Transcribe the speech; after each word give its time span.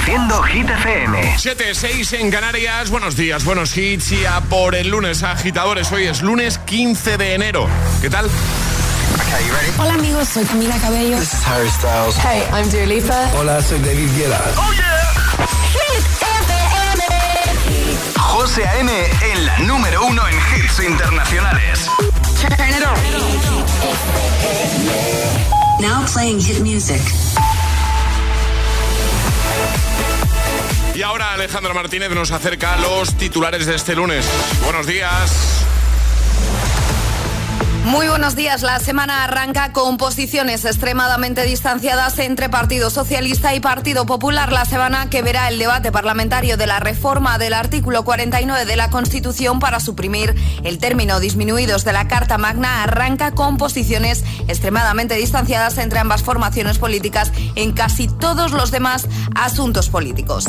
Reproduciendo 0.00 0.42
Hit 0.44 0.70
FM. 0.70 1.36
7-6 1.36 2.18
en 2.18 2.30
Canarias. 2.30 2.88
Buenos 2.90 3.16
días, 3.16 3.44
buenos 3.44 3.76
hits. 3.76 4.12
Y 4.12 4.24
a 4.24 4.40
por 4.40 4.74
el 4.74 4.88
lunes, 4.88 5.22
agitadores. 5.22 5.92
Hoy 5.92 6.06
es 6.06 6.22
lunes 6.22 6.56
15 6.58 7.18
de 7.18 7.34
enero. 7.34 7.68
¿Qué 8.00 8.08
tal? 8.08 8.30
Hola 9.78 9.94
amigos, 9.94 10.28
soy 10.28 10.44
Camila 10.44 10.76
Cabello. 10.78 11.18
This 11.18 11.34
is 11.34 11.46
Harry 11.46 11.68
Styles. 11.68 12.16
Hey, 12.16 12.42
I'm 12.52 12.70
Dua 12.70 12.86
Lipa. 12.86 13.30
Hola, 13.38 13.60
soy 13.62 13.78
David 13.80 14.08
Guetta. 14.16 14.40
Oh 14.56 14.72
yeah. 14.72 15.02
Hit 15.72 16.04
FM. 16.48 17.02
José 18.16 18.66
A.M. 18.66 18.90
en 19.32 19.46
la 19.46 19.58
número 19.58 20.06
uno 20.06 20.22
en 20.26 20.34
hits 20.34 20.80
internacionales. 20.80 21.90
Turn 22.40 22.70
it 22.70 22.82
on. 22.86 22.96
Now 25.82 26.06
playing 26.06 26.40
hit 26.40 26.60
music. 26.60 27.02
Y 31.00 31.02
ahora 31.02 31.32
Alejandro 31.32 31.72
Martínez 31.72 32.10
nos 32.10 32.30
acerca 32.30 32.74
a 32.74 32.76
los 32.76 33.16
titulares 33.16 33.64
de 33.64 33.74
este 33.74 33.94
lunes. 33.94 34.22
Buenos 34.62 34.86
días. 34.86 35.69
Muy 37.84 38.08
buenos 38.08 38.36
días. 38.36 38.60
La 38.60 38.78
semana 38.78 39.24
arranca 39.24 39.72
con 39.72 39.96
posiciones 39.96 40.66
extremadamente 40.66 41.44
distanciadas 41.44 42.18
entre 42.18 42.50
Partido 42.50 42.90
Socialista 42.90 43.54
y 43.54 43.60
Partido 43.60 44.04
Popular. 44.04 44.52
La 44.52 44.66
semana 44.66 45.08
que 45.08 45.22
verá 45.22 45.48
el 45.48 45.58
debate 45.58 45.90
parlamentario 45.90 46.58
de 46.58 46.66
la 46.66 46.78
reforma 46.78 47.38
del 47.38 47.54
artículo 47.54 48.04
49 48.04 48.66
de 48.66 48.76
la 48.76 48.90
Constitución 48.90 49.60
para 49.60 49.80
suprimir 49.80 50.34
el 50.62 50.78
término 50.78 51.20
disminuidos 51.20 51.84
de 51.84 51.94
la 51.94 52.06
Carta 52.06 52.36
Magna 52.36 52.82
arranca 52.82 53.32
con 53.32 53.56
posiciones 53.56 54.24
extremadamente 54.46 55.14
distanciadas 55.14 55.78
entre 55.78 56.00
ambas 56.00 56.22
formaciones 56.22 56.78
políticas 56.78 57.32
en 57.54 57.72
casi 57.72 58.08
todos 58.08 58.52
los 58.52 58.70
demás 58.70 59.08
asuntos 59.34 59.88
políticos. 59.88 60.46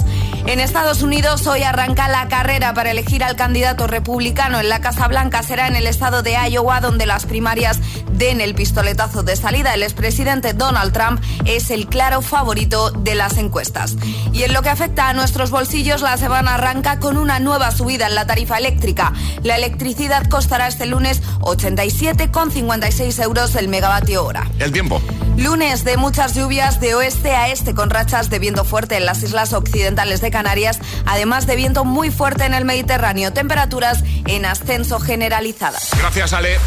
En 0.47 0.59
Estados 0.59 1.01
Unidos 1.01 1.47
hoy 1.47 1.63
arranca 1.63 2.09
la 2.09 2.27
carrera 2.27 2.73
para 2.73 2.91
elegir 2.91 3.23
al 3.23 3.37
candidato 3.37 3.87
republicano 3.87 4.59
en 4.59 4.67
la 4.67 4.81
Casa 4.81 5.07
Blanca. 5.07 5.43
Será 5.43 5.67
en 5.67 5.77
el 5.77 5.87
estado 5.87 6.23
de 6.23 6.33
Iowa 6.49 6.81
donde 6.81 7.05
las 7.21 7.27
primarias 7.27 7.77
den 8.13 8.41
el 8.41 8.55
pistoletazo 8.55 9.21
de 9.21 9.35
salida. 9.35 9.75
El 9.75 9.83
expresidente 9.83 10.53
Donald 10.53 10.91
Trump 10.91 11.21
es 11.45 11.69
el 11.69 11.85
claro 11.85 12.23
favorito 12.23 12.89
de 12.89 13.13
las 13.13 13.37
encuestas. 13.37 13.95
Y 14.33 14.41
en 14.41 14.53
lo 14.53 14.63
que 14.63 14.69
afecta 14.69 15.07
a 15.07 15.13
nuestros 15.13 15.51
bolsillos, 15.51 16.01
la 16.01 16.17
semana 16.17 16.55
arranca 16.55 16.99
con 16.99 17.17
una 17.17 17.39
nueva 17.39 17.69
subida 17.69 18.07
en 18.07 18.15
la 18.15 18.25
tarifa 18.25 18.57
eléctrica. 18.57 19.13
La 19.43 19.55
electricidad 19.55 20.27
costará 20.29 20.67
este 20.67 20.87
lunes 20.87 21.21
87,56 21.41 23.21
euros 23.21 23.55
el 23.55 23.67
megavatio 23.67 24.25
hora. 24.25 24.49
El 24.57 24.71
tiempo. 24.71 24.99
Lunes 25.37 25.83
de 25.83 25.97
muchas 25.97 26.33
lluvias 26.33 26.79
de 26.79 26.95
oeste 26.95 27.35
a 27.35 27.49
este 27.49 27.75
con 27.75 27.91
rachas 27.91 28.31
de 28.31 28.39
viento 28.39 28.65
fuerte 28.65 28.97
en 28.97 29.05
las 29.05 29.21
islas 29.21 29.53
occidentales 29.53 30.21
de 30.21 30.31
Canarias, 30.31 30.79
además 31.05 31.45
de 31.45 31.55
viento 31.55 31.85
muy 31.85 32.09
fuerte 32.09 32.45
en 32.45 32.55
el 32.55 32.65
Mediterráneo. 32.65 33.31
Temperaturas 33.31 34.03
en 34.25 34.45
ascenso 34.45 34.99
generalizadas. 34.99 35.89
Gracias, 35.99 36.33
Ale. 36.33 36.57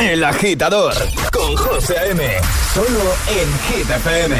El 0.00 0.24
agitador 0.24 0.94
con 1.32 1.56
José 1.56 1.98
A.M. 1.98 2.22
Solo 2.74 3.14
en 3.28 3.48
Hit 3.68 3.90
FM. 3.90 4.36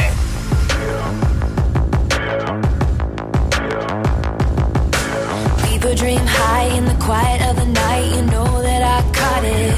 People 5.69 5.95
dream 5.95 6.21
high 6.27 6.67
in 6.77 6.85
the 6.85 6.95
quiet 6.95 7.41
of 7.49 7.57
the 7.57 7.67
night. 7.67 8.05
You 8.15 8.23
know 8.23 8.63
that 8.63 8.83
I 8.83 8.99
caught 9.19 9.45
it. 9.45 9.77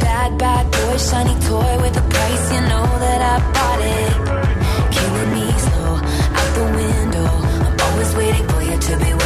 Bad, 0.00 0.38
bad 0.38 0.64
boy, 0.70 0.96
shiny 0.96 1.36
toy 1.48 1.72
with 1.82 1.96
a 1.96 2.04
price. 2.14 2.52
You 2.54 2.60
know 2.70 2.86
that 3.04 3.20
I 3.32 3.36
bought 3.56 3.80
it. 3.98 4.12
Killing 4.94 5.30
me 5.36 5.46
slow 5.66 5.94
out 6.38 6.50
the 6.58 6.66
window. 6.80 7.28
I'm 7.66 7.76
always 7.86 8.14
waiting 8.16 8.46
for 8.48 8.62
you 8.62 8.78
to 8.78 8.96
be 9.04 9.25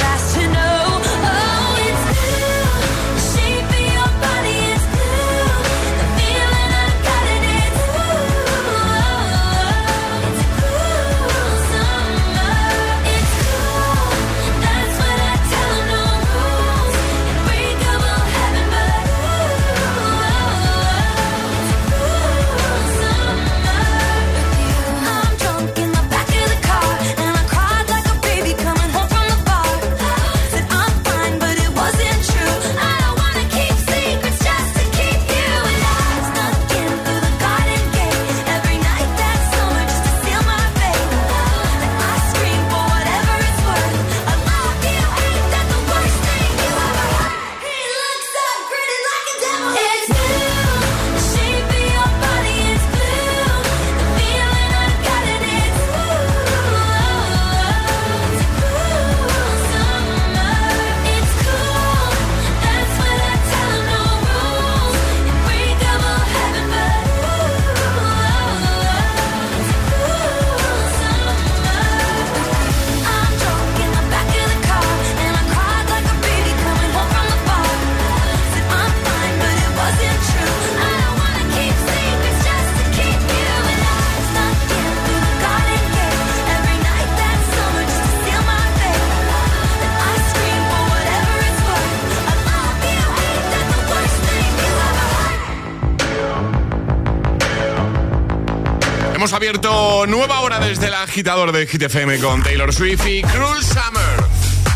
Hemos 99.31 99.39
abierto 99.43 100.05
nueva 100.07 100.41
hora 100.41 100.59
desde 100.59 100.87
el 100.87 100.93
agitador 100.93 101.53
de 101.53 101.65
Hit 101.65 101.83
FM 101.83 102.19
con 102.19 102.43
Taylor 102.43 102.73
Swift 102.73 103.07
y 103.07 103.21
Cruel 103.21 103.63
Summer. 103.63 104.25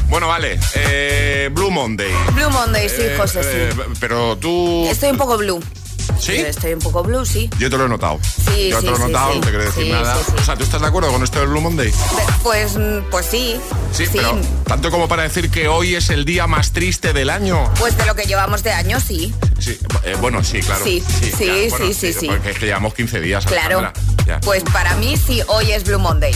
Bueno, 0.08 0.30
vale. 0.30 0.58
eh, 0.76 1.50
Blue 1.52 1.70
Monday. 1.72 2.14
Blue 2.34 2.50
Monday, 2.50 2.88
sí, 2.88 3.02
Eh, 3.02 3.16
José, 3.18 3.42
eh, 3.44 3.70
sí. 3.76 3.82
pero 4.00 4.38
tú. 4.38 4.88
Estoy 4.90 5.10
un 5.10 5.18
poco 5.18 5.38
blue. 5.38 5.62
¿Sí? 6.18 6.38
Yo 6.38 6.46
estoy 6.46 6.72
un 6.74 6.80
poco 6.80 7.04
blue, 7.04 7.26
sí. 7.26 7.50
Yo 7.60 7.70
te 7.70 7.78
lo 7.78 7.88
he 7.88 7.90
notado. 7.90 8.18
Sí, 8.24 8.70
Yo 8.70 8.78
te 8.80 8.82
sí, 8.86 8.88
lo 8.88 8.96
he 8.96 9.00
notado, 9.00 9.34
sí. 9.34 9.40
no 9.40 9.46
te 9.46 9.50
quiero 9.50 9.66
decir 9.66 9.92
nada. 9.92 10.18
O 10.40 10.44
sea, 10.46 10.56
¿tú 10.56 10.64
estás 10.64 10.80
de 10.80 10.88
acuerdo 10.88 11.12
con 11.12 11.22
esto 11.22 11.40
del 11.40 11.50
Blue 11.50 11.60
Monday? 11.60 11.92
Pues, 12.42 12.78
pues 13.12 13.26
sí. 13.26 13.60
Sí, 13.92 14.06
pero 14.14 14.40
tanto 14.66 14.90
como 14.90 15.10
para 15.10 15.24
decir 15.24 15.50
que 15.50 15.68
hoy 15.68 15.96
es 15.96 16.10
el 16.10 16.24
día 16.24 16.48
más 16.48 16.72
triste 16.72 17.12
del 17.12 17.30
año. 17.30 17.70
Pues 17.80 17.98
de 17.98 18.06
lo 18.06 18.16
que 18.16 18.24
llevamos 18.24 18.64
de 18.64 18.72
año, 18.72 19.00
sí. 19.02 19.34
Sí, 19.60 19.78
eh, 20.04 20.16
bueno, 20.22 20.44
sí, 20.44 20.62
claro. 20.62 20.84
Sí, 20.86 21.04
sí, 21.20 21.32
ya, 21.46 21.54
bueno, 21.70 21.88
sí, 21.88 21.94
sí, 21.94 22.14
sí. 22.14 22.28
Porque 22.28 22.52
es 22.52 22.60
que 22.60 22.66
llevamos 22.68 22.94
15 22.94 23.20
días. 23.20 23.46
Claro. 23.46 23.80
Alejandra, 23.80 24.05
Pues 24.44 24.64
para 24.64 24.96
mí 24.96 25.18
sí, 25.18 25.42
hoy 25.48 25.72
es 25.72 25.84
Blue 25.84 26.00
Monday. 26.00 26.34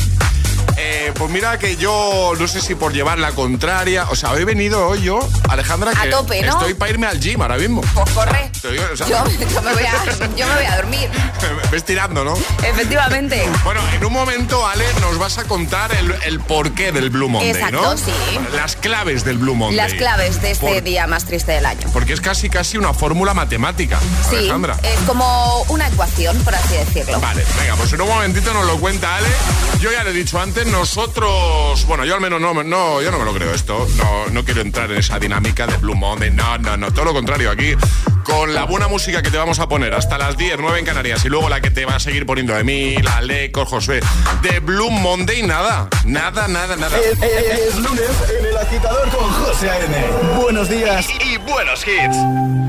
Eh, 0.81 1.11
pues 1.15 1.29
mira 1.29 1.59
que 1.59 1.75
yo 1.75 2.31
no 2.39 2.47
sé 2.47 2.61
si 2.61 2.73
por 2.73 2.93
llevar 2.93 3.19
la 3.19 3.31
contraria, 3.33 4.05
o 4.09 4.15
sea, 4.15 4.33
he 4.35 4.45
venido 4.45 4.87
hoy 4.87 5.01
yo, 5.01 5.19
Alejandra, 5.49 5.91
A 5.91 6.03
que 6.03 6.09
tope, 6.09 6.41
¿no? 6.41 6.53
estoy 6.53 6.73
para 6.73 6.91
irme 6.91 7.05
al 7.07 7.19
gym 7.19 7.41
ahora 7.41 7.57
mismo. 7.57 7.81
Pues 7.93 8.09
corre. 8.11 8.49
Te 8.61 8.71
digo, 8.71 8.83
o 8.93 8.95
sea- 8.95 9.07
yo, 9.07 9.23
yo 9.29 9.61
me 9.61 9.73
voy 9.73 9.83
a, 9.83 10.05
yo 10.37 10.47
me 10.47 10.53
voy 10.55 10.65
a 10.65 10.75
dormir. 10.77 11.09
Ves 11.71 11.83
tirando, 11.83 12.23
¿no? 12.23 12.33
Efectivamente. 12.63 13.45
Bueno, 13.65 13.81
en 13.93 14.05
un 14.05 14.13
momento, 14.13 14.65
Ale, 14.65 14.85
nos 15.01 15.17
vas 15.17 15.37
a 15.37 15.43
contar 15.43 15.91
el, 15.93 16.15
el 16.23 16.39
porqué 16.39 16.91
del 16.93 17.09
Blue 17.09 17.27
Monday, 17.27 17.49
Exacto, 17.51 17.81
¿no? 17.81 17.97
sí. 17.97 18.11
Las 18.55 18.75
claves 18.77 19.25
del 19.25 19.37
Blue 19.37 19.55
Monday. 19.55 19.75
Las 19.75 19.93
claves 19.95 20.41
de 20.41 20.51
este 20.51 20.65
Por- 20.65 20.83
día 20.83 21.07
más 21.07 21.25
triste 21.25 21.51
del 21.51 21.65
año. 21.65 21.89
Porque 21.91 22.13
es 22.13 22.21
casi 22.21 22.49
casi 22.49 22.77
una 22.77 22.93
fórmula 22.93 23.33
matemática, 23.33 23.99
Sí, 24.29 24.37
Alejandra. 24.37 24.77
es 24.83 24.99
como 25.05 25.61
una 25.69 25.87
ecuación, 25.89 26.37
por 26.43 26.55
así 26.55 26.75
decirlo. 26.75 27.19
Vale, 27.19 27.43
venga, 27.59 27.75
pues 27.75 27.91
en 27.91 28.01
un 28.01 28.07
momentito 28.07 28.53
nos 28.53 28.65
lo 28.65 28.77
cuenta 28.79 29.17
Ale. 29.17 29.27
Yo 29.81 29.91
ya 29.91 30.03
le 30.03 30.11
he 30.11 30.13
dicho 30.13 30.39
antes, 30.39 30.65
nosotros, 30.71 31.86
bueno, 31.86 32.06
yo 32.06 32.16
al 32.16 32.21
menos 32.21 32.39
no, 32.42 32.54
no 32.63 33.01
yo 33.01 33.12
no 33.12 33.19
me 33.19 33.25
lo 33.25 33.33
creo 33.33 33.54
esto. 33.54 33.88
No, 33.98 34.27
no 34.31 34.44
quiero 34.45 34.62
entrar 34.62 34.92
en 34.92 34.98
esa 34.98 35.19
dinámica 35.19 35.68
de 35.68 35.77
Blue 35.77 35.95
Monday. 35.95 36.31
No, 36.31 36.57
no, 36.57 36.77
no, 36.77 36.92
todo 36.92 37.06
lo 37.06 37.13
contrario. 37.13 37.51
Aquí, 37.51 37.74
con 38.24 38.54
la 38.54 38.63
buena 38.66 38.88
música 38.88 39.21
que 39.21 39.31
te 39.31 39.38
vamos 39.38 39.60
a 39.60 39.68
poner 39.68 39.94
hasta 39.94 40.18
las 40.18 40.38
10, 40.38 40.57
9 40.60 40.80
en 40.80 40.86
Canarias 40.86 41.25
y 41.25 41.30
luego 41.30 41.50
la 41.50 41.62
que 41.62 41.71
te 41.71 41.86
va 41.86 41.95
a 41.95 42.00
seguir 42.00 42.25
poniendo 42.25 42.54
de 42.54 42.63
mí, 42.63 42.95
la 42.98 43.21
Leco, 43.21 43.66
Josué. 43.66 44.00
De 44.42 44.60
Blue 44.60 44.89
Monday, 44.92 45.42
nada. 45.44 45.88
Nada, 46.06 46.48
nada, 46.48 46.75
nada. 46.75 46.98
Es, 46.98 47.21
es- 47.21 47.60
es 47.69 47.75
lunes 47.77 48.10
en 48.39 48.45
el 48.45 48.57
agitador 48.57 49.10
con 49.10 49.30
José 49.31 49.69
A.M. 49.69 49.95
Buenos 50.42 50.69
días 50.69 51.07
y, 51.10 51.33
y 51.33 51.38
buenos 51.38 51.86
hits. 51.88 52.69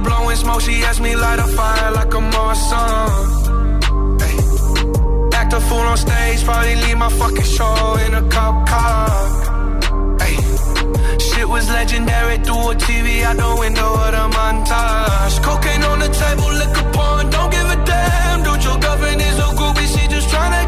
Blowing 0.00 0.36
smoke. 0.36 0.60
She 0.60 0.82
asked 0.84 1.00
me 1.00 1.14
light 1.16 1.38
a 1.38 1.46
fire 1.46 1.90
like 1.92 2.12
a 2.14 2.22
Marsan. 2.34 3.08
Ay, 4.26 4.36
act 5.34 5.52
a 5.52 5.60
fool 5.60 5.86
on 5.92 5.96
stage, 5.96 6.44
probably 6.44 6.76
leave 6.76 6.98
my 6.98 7.10
fucking 7.10 7.44
show 7.56 7.96
in 8.06 8.14
a 8.14 8.22
cop 8.28 8.68
car. 8.68 9.08
Ay, 10.20 10.34
shit 11.18 11.48
was 11.48 11.68
legendary 11.70 12.38
through 12.38 12.70
a 12.72 12.74
TV 12.74 13.22
out 13.22 13.36
the 13.36 13.56
window 13.60 13.90
of 14.04 14.10
the 14.16 14.24
montage. 14.36 15.42
Cocaine 15.42 15.84
on 15.84 15.98
the 16.00 16.08
table, 16.08 16.50
liquor 16.60 16.90
porn, 16.92 17.30
don't 17.30 17.50
give 17.50 17.68
a 17.76 17.78
damn. 17.84 18.42
Dude, 18.44 18.64
your 18.64 18.78
girlfriend 18.78 19.20
is 19.20 19.38
a 19.38 19.48
groupie, 19.58 19.88
she 19.94 20.06
just 20.08 20.28
tryna 20.28 20.67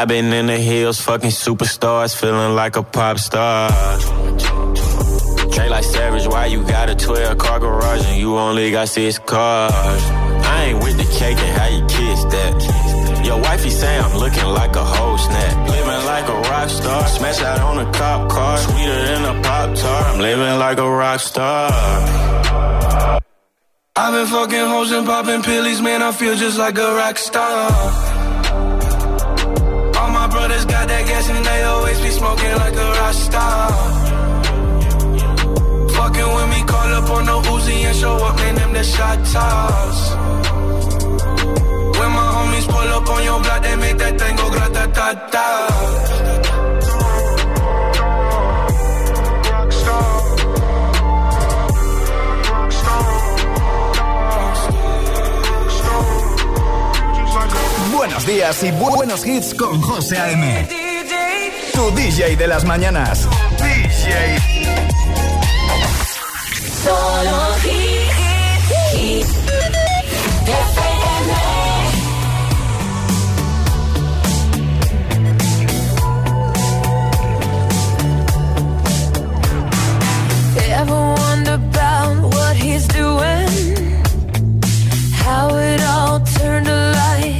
I've 0.00 0.08
been 0.08 0.32
in 0.32 0.46
the 0.46 0.56
hills, 0.56 0.98
fucking 0.98 1.28
superstars, 1.28 2.16
feeling 2.18 2.54
like 2.54 2.76
a 2.76 2.82
pop 2.82 3.18
star. 3.18 3.68
Trey 5.52 5.68
like 5.68 5.84
Savage, 5.84 6.26
why 6.26 6.46
you 6.46 6.62
got 6.62 6.88
a 6.88 6.94
12 6.94 7.36
car 7.36 7.60
garage 7.60 8.06
and 8.06 8.18
you 8.18 8.38
only 8.38 8.70
got 8.70 8.88
six 8.88 9.18
cars? 9.18 9.74
I 9.74 10.68
ain't 10.68 10.82
with 10.82 10.96
the 10.96 11.04
cake 11.04 11.36
and 11.36 11.60
how 11.60 11.66
you 11.66 11.82
kiss 11.84 12.24
that. 12.32 13.26
Your 13.26 13.42
wifey 13.42 13.68
say 13.68 13.98
I'm 13.98 14.16
looking 14.16 14.46
like 14.46 14.74
a 14.74 14.82
whole 14.82 15.18
snack. 15.18 15.68
Living 15.68 16.04
like 16.06 16.28
a 16.30 16.40
rock 16.48 16.70
star, 16.70 17.06
smash 17.06 17.42
out 17.42 17.60
on 17.60 17.86
a 17.86 17.92
cop 17.92 18.30
car, 18.30 18.56
sweeter 18.56 19.02
than 19.04 19.36
a 19.36 19.42
pop 19.42 19.76
tart. 19.76 20.06
I'm 20.06 20.20
living 20.20 20.58
like 20.58 20.78
a 20.78 20.90
rock 20.90 21.20
star. 21.20 21.70
I've 23.96 24.14
been 24.14 24.26
fucking 24.28 24.66
hoes 24.66 24.92
and 24.92 25.06
popping 25.06 25.42
pillies, 25.42 25.82
man. 25.82 26.00
I 26.00 26.12
feel 26.12 26.36
just 26.36 26.58
like 26.58 26.78
a 26.78 26.94
rock 26.94 27.18
star. 27.18 28.19
And 31.36 31.44
they 31.44 31.62
always 31.64 32.00
be 32.00 32.10
smoking 32.10 32.52
like 32.62 32.74
a 32.74 32.86
rock 32.98 33.14
star. 33.14 33.70
Fucking 35.96 36.30
with 36.36 36.48
me, 36.54 36.60
call 36.72 36.90
up 36.98 37.10
on 37.16 37.24
the 37.30 37.36
Uzi 37.52 37.76
and 37.88 37.96
show 37.96 38.16
up, 38.28 38.36
man. 38.36 38.54
Them 38.56 38.72
the 38.72 38.84
shot 38.84 39.18
toss. 39.32 39.98
When 41.98 42.10
my 42.18 42.26
homies 42.36 42.66
pull 42.72 42.88
up 42.98 43.08
on 43.14 43.22
your 43.24 43.40
block, 43.44 43.62
they 43.62 43.76
make 43.76 43.98
that 43.98 44.14
thing 44.20 44.36
go 44.36 44.46
grata 44.50 44.84
ta 44.96 45.08
ta. 45.32 45.46
Buenos 57.92 58.24
días 58.26 58.62
y 58.62 58.70
bu- 58.72 58.94
buenos 58.94 59.24
hits 59.26 59.54
con 59.54 59.80
José 59.80 60.16
A.M. 60.18 60.79
Tu 61.80 61.90
DJ 61.92 62.36
de 62.36 62.46
las 62.46 62.62
mañanas. 62.66 63.26
DJ. 63.56 64.36
Solo. 66.84 67.40
Ever 80.80 80.92
wonder 80.92 81.54
about 81.54 82.34
what 82.34 82.56
he's 82.56 82.86
doing? 82.88 83.48
How 85.24 85.48
it 85.54 85.82
all 85.82 86.20
turned 86.20 86.66
to 86.66 86.74
lies. 86.74 87.39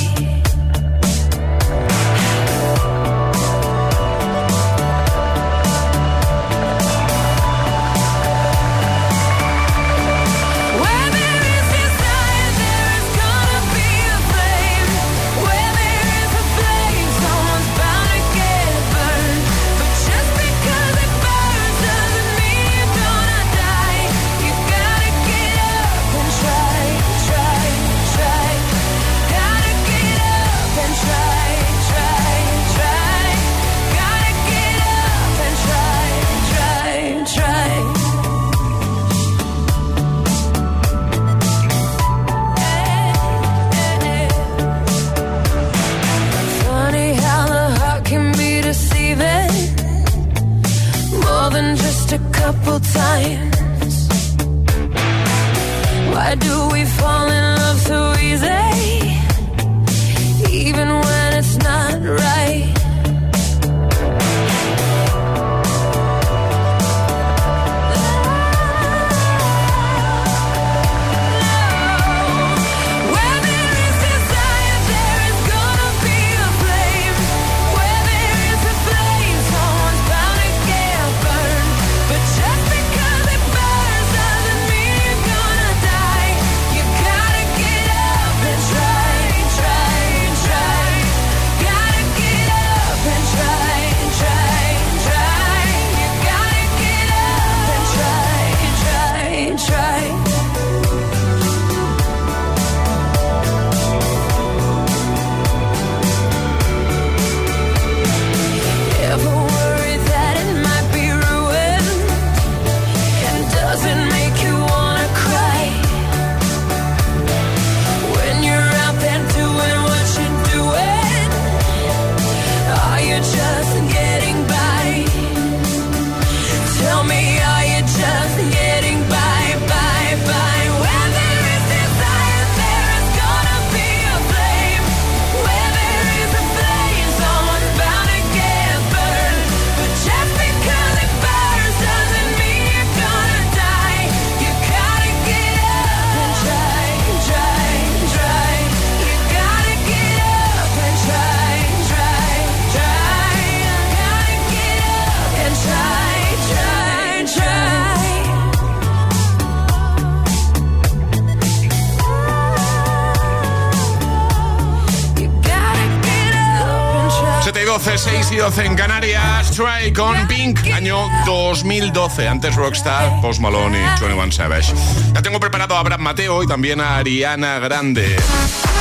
12, 168.31 168.33
6 168.33 168.33
y 168.33 168.37
12 168.37 168.65
en 168.65 168.75
Canarias. 168.75 169.51
Try 169.51 169.91
con 169.93 170.27
Pink, 170.27 170.59
año 170.73 171.09
2012. 171.25 172.27
Antes 172.27 172.55
Rockstar, 172.55 173.19
Post 173.21 173.41
Malone 173.41 173.77
y 173.79 173.99
21 174.01 174.31
Savage. 174.31 174.73
Ya 175.13 175.21
tengo 175.21 175.39
preparado 175.39 175.75
a 175.75 175.79
Abraham 175.79 176.01
Mateo 176.01 176.41
y 176.43 176.47
también 176.47 176.79
a 176.79 176.97
Ariana 176.97 177.59
Grande. 177.59 178.15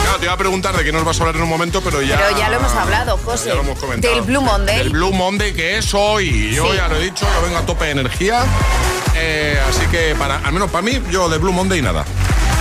Claro, 0.05 0.19
te 0.19 0.25
iba 0.27 0.35
a 0.35 0.37
preguntar 0.37 0.77
de 0.77 0.85
qué 0.85 0.93
nos 0.93 1.05
vas 1.05 1.19
a 1.19 1.23
hablar 1.23 1.37
en 1.37 1.43
un 1.43 1.49
momento, 1.49 1.81
pero 1.83 2.01
ya. 2.03 2.17
Pero 2.17 2.39
ya 2.39 2.49
lo 2.49 2.57
hemos 2.57 2.73
hablado, 2.75 3.19
José. 3.19 3.49
Ya 3.49 3.55
lo 3.57 3.63
hemos 3.63 3.79
comentado. 3.79 4.15
Del 4.15 4.23
Blue 4.25 4.41
Monday. 4.41 4.79
Del 4.79 4.91
Blue 4.91 5.13
Monday 5.13 5.53
que 5.53 5.79
es 5.79 5.93
hoy. 5.95 6.53
Yo 6.55 6.71
Sí. 6.71 6.77
ya 6.77 6.89
lo 6.89 6.97
he 6.97 7.05
dicho, 7.05 7.27
yo 7.35 7.43
vengo 7.43 7.59
a 7.59 7.63
tope 7.67 7.87
de 7.87 7.91
energía. 7.93 8.45
Eh, 9.17 9.59
así 9.69 9.85
que, 9.91 10.15
para, 10.17 10.37
al 10.39 10.53
menos 10.53 10.71
para 10.71 10.83
mí, 10.83 11.01
yo 11.11 11.29
de 11.29 11.39
Blue 11.39 11.53
Monday 11.53 11.83
nada. 11.83 12.05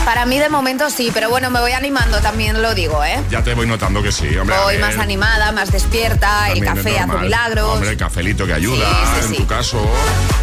Para 0.06 0.26
mí 0.26 0.40
de 0.40 0.50
momento 0.50 0.90
sí, 0.90 1.12
pero 1.14 1.30
bueno, 1.30 1.50
me 1.50 1.60
voy 1.60 1.72
animando 1.72 2.20
también, 2.20 2.62
lo 2.62 2.74
digo, 2.74 3.04
¿eh? 3.04 3.20
Ya 3.30 3.44
te 3.44 3.54
voy 3.54 3.68
notando 3.68 4.02
que 4.02 4.12
sí, 4.12 4.36
hombre. 4.38 4.56
Voy 4.64 4.78
más 4.80 4.98
animada, 4.98 5.52
más 5.52 5.72
despierta, 5.72 6.50
el 6.52 6.64
También 6.64 6.76
café 6.76 7.00
hace 7.00 7.18
milagros. 7.24 7.76
Hombre, 7.76 7.90
el 7.92 7.98
cafelito 7.98 8.46
que 8.46 8.54
ayuda, 8.54 8.88
Sí, 8.90 9.28
sí, 9.28 9.36
en 9.36 9.42
tu 9.42 9.48
caso. 9.48 9.82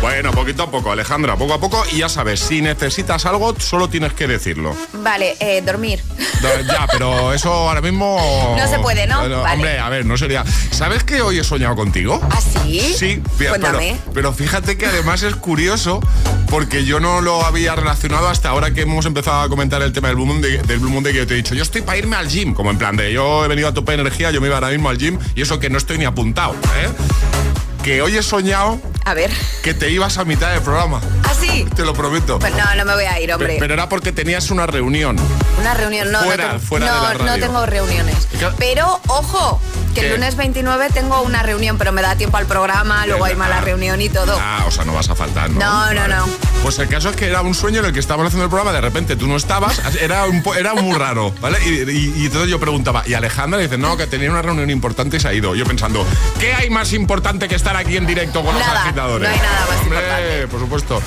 Bueno, 0.01 0.31
poquito 0.31 0.65
a 0.65 0.71
poco, 0.71 0.93
Alejandra, 0.93 1.37
poco 1.37 1.55
a 1.55 1.61
poco. 1.61 1.85
Y 1.93 1.99
ya 1.99 2.09
sabes, 2.09 2.41
si 2.41 2.63
necesitas 2.63 3.27
algo, 3.27 3.59
solo 3.59 3.89
tienes 3.89 4.13
que 4.13 4.27
decirlo. 4.27 4.77
Vale, 4.93 5.37
eh, 5.41 5.63
dormir. 5.63 6.03
Ya, 6.43 6.87
pero 6.91 7.33
eso 7.33 7.53
ahora 7.53 7.81
mismo... 7.81 8.55
No 8.57 8.69
se 8.69 8.79
puede, 8.79 9.07
¿no? 9.07 9.21
Bueno, 9.21 9.43
Vale. 9.43 9.55
Hombre, 9.55 9.79
a 9.79 9.89
ver, 9.89 10.07
no 10.07 10.17
sería... 10.17 10.45
¿Sabes 10.71 11.05
que 11.05 11.21
hoy 11.23 11.39
he 11.39 11.45
soñado 11.45 11.77
contigo? 11.77 12.21
¿Ah, 12.31 12.41
sí? 12.41 12.95
Sí, 12.97 13.23
Cuéntame. 13.37 13.97
Pero, 14.03 14.13
pero 14.13 14.33
fíjate 14.33 14.77
que 14.77 14.87
además 14.87 15.23
es 15.23 15.35
curioso 15.37 16.01
porque 16.49 16.85
yo 16.85 17.01
no 17.01 17.21
lo 17.21 17.45
había 17.45 17.75
relacionado 17.75 18.29
hasta 18.29 18.51
ahora 18.51 18.73
que 18.73 18.83
hemos 18.83 19.07
empezado 19.07 19.41
a 19.41 19.46
comentar 19.49 19.83
el 19.83 19.93
tema 19.93 20.09
del 20.09 20.17
Blue 20.17 20.27
Monday, 20.27 20.59
del 20.59 20.79
Blue 20.79 20.91
Monday 20.91 21.13
que 21.13 21.19
yo 21.21 21.27
te 21.27 21.35
he 21.35 21.37
dicho, 21.37 21.55
yo 21.55 21.63
estoy 21.63 21.83
para 21.83 21.99
irme 21.99 22.17
al 22.17 22.29
gym, 22.29 22.55
como 22.55 22.71
en 22.71 22.79
plan 22.79 22.97
de 22.97 23.13
yo 23.13 23.45
he 23.45 23.49
venido 23.49 23.69
a 23.69 23.75
tope 23.75 23.95
energía, 23.95 24.31
yo 24.31 24.41
me 24.41 24.47
iba 24.47 24.57
ahora 24.57 24.71
mismo 24.71 24.89
al 24.89 24.99
gym 24.99 25.19
y 25.35 25.43
eso 25.43 25.59
que 25.59 25.71
no 25.71 25.79
estoy 25.79 25.99
ni 25.99 26.05
apuntado, 26.05 26.55
¿eh? 26.55 27.56
Que 27.87 28.03
hoy 28.03 28.17
he 28.17 28.23
soñado 28.25 28.81
A 29.05 29.15
ver. 29.15 29.31
que 29.63 29.73
te 29.73 29.89
ibas 29.91 30.19
a 30.19 30.25
mitad 30.25 30.51
del 30.51 30.61
programa, 30.61 31.01
¿Ah, 31.23 31.33
sí? 31.41 31.65
te 31.77 31.85
lo 31.85 31.95
prometo. 31.95 32.41
Pues 32.41 32.53
no, 32.53 32.75
no 32.75 32.85
me 32.85 32.95
voy 32.95 33.05
a 33.05 33.21
ir, 33.21 33.33
hombre. 33.33 33.55
Pe- 33.55 33.61
Pero 33.61 33.75
era 33.75 33.89
porque 33.89 34.11
tenías 34.11 34.51
una 34.51 34.67
reunión. 34.67 35.17
Una 35.61 35.73
reunión, 35.73 36.11
no, 36.11 36.19
Fuera- 36.25 36.55
no, 36.55 36.59
fuera 36.59 36.87
de 36.87 36.91
no, 36.91 37.03
la 37.05 37.15
no 37.15 37.19
radio. 37.27 37.47
tengo 37.47 37.65
reuniones. 37.65 38.27
Pero, 38.59 39.01
ojo, 39.07 39.61
que 39.95 40.01
¿Qué? 40.01 40.07
el 40.09 40.15
lunes 40.15 40.35
29 40.35 40.89
tengo 40.93 41.23
una 41.23 41.45
reunión, 41.45 41.79
pero 41.79 41.93
me 41.93 42.03
da 42.03 42.17
tiempo 42.17 42.37
al 42.39 42.47
programa, 42.47 43.07
luego 43.07 43.25
hay 43.25 43.37
mala 43.37 43.59
Ah. 43.59 43.61
reunión 43.61 44.03
y 44.03 44.09
todo. 44.09 44.37
Ah, 44.39 44.65
o 44.67 44.71
sea, 44.73 44.85
no 44.85 44.93
vas 44.93 45.09
a 45.09 45.15
faltar, 45.15 45.49
¿no? 45.51 45.61
No, 45.61 45.95
no, 45.95 46.09
no. 46.09 46.27
Pues 46.65 46.81
el 46.81 46.89
caso 46.89 47.11
es 47.11 47.17
que 47.17 47.29
era 47.29 47.41
un 47.43 47.55
sueño 47.55 47.79
en 47.79 47.87
el 47.87 47.93
que 47.93 48.01
estábamos 48.01 48.27
haciendo 48.27 48.45
el 48.45 48.51
programa, 48.51 48.73
de 48.73 48.81
repente 48.81 49.15
tú 49.15 49.29
no 49.29 49.37
estabas, 49.37 49.81
era, 50.01 50.25
un, 50.27 50.43
era 50.59 50.75
muy 50.75 50.97
raro, 50.99 51.33
¿vale? 51.41 51.59
Y, 51.65 51.89
y- 51.89 52.15
y 52.23 52.27
entonces 52.27 52.51
yo 52.51 52.59
preguntaba, 52.59 53.05
y 53.07 53.15
Alejandra 53.15 53.61
dice, 53.61 53.79
no, 53.79 53.97
que 53.97 54.09
tenía 54.09 54.29
una 54.31 54.43
reunión 54.43 54.71
importante 54.71 55.19
y 55.19 55.21
se 55.21 55.29
ha 55.29 55.33
ido. 55.33 55.55
Yo 55.55 55.65
pensando, 55.65 56.05
¿qué 56.41 56.53
hay 56.53 56.69
más 56.69 56.93
importante 56.93 57.47
que 57.49 57.55
estar 57.55 57.76
aquí 57.77 57.97
en 57.97 58.07
directo 58.07 58.43
con 58.43 58.59
Nada, 58.59 58.75
los 58.75 58.83
agitadores? 58.83 59.29
no 59.29 59.35
hay 59.35 59.41
nada 59.41 59.61
más 59.67 59.81
Hombre, 59.81 59.99
importante. 59.99 60.49
por 60.49 60.61
supuesto. 60.61 61.03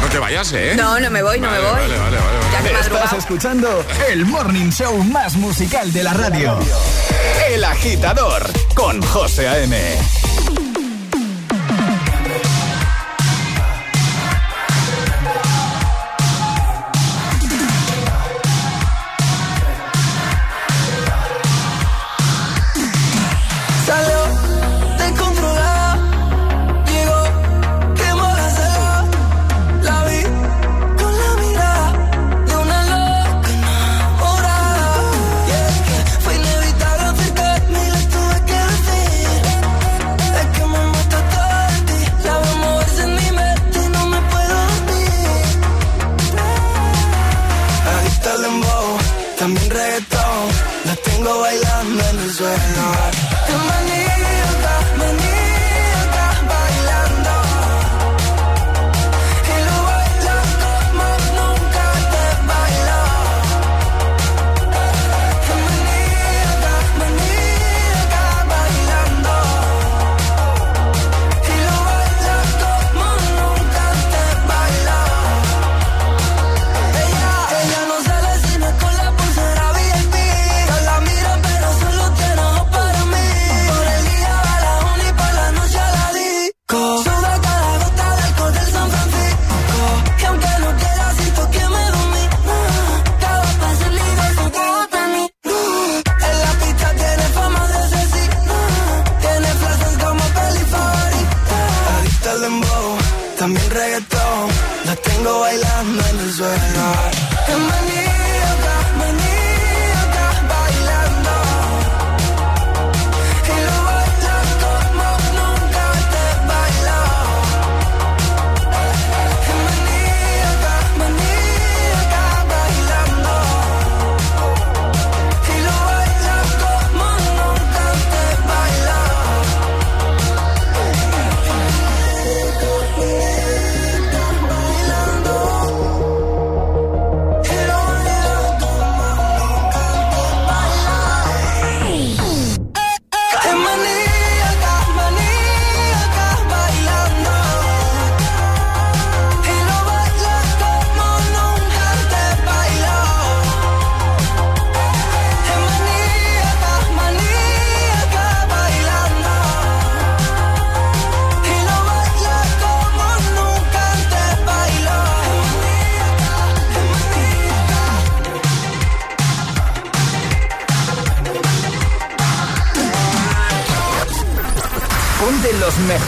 No 0.00 0.06
te 0.08 0.18
vayas, 0.18 0.52
¿eh? 0.52 0.74
No, 0.76 1.00
no 1.00 1.10
me 1.10 1.22
voy, 1.22 1.40
no 1.40 1.48
Vale, 1.48 1.60
me 1.62 1.68
voy. 1.68 1.80
Vale, 1.80 1.98
vale, 1.98 2.16
vale. 2.16 2.38
vale. 2.38 2.52
Ya 2.52 2.62
que 2.62 2.68
he 2.76 2.80
Estás 2.80 3.12
escuchando 3.14 3.84
el 4.08 4.24
morning 4.26 4.70
show 4.70 4.96
más 5.04 5.34
musical 5.34 5.92
de 5.92 6.04
la 6.04 6.12
radio. 6.14 6.58
El 7.50 7.64
agitador 7.64 8.48
con 8.74 9.02
José 9.02 9.48
A.M. 9.48 10.27
también 103.48 103.70
reggaetón. 103.70 104.50
La 104.84 104.96
tengo 104.96 105.40
bailando 105.40 106.06
en 106.06 106.18
el 106.18 106.32
suelo. 106.34 108.07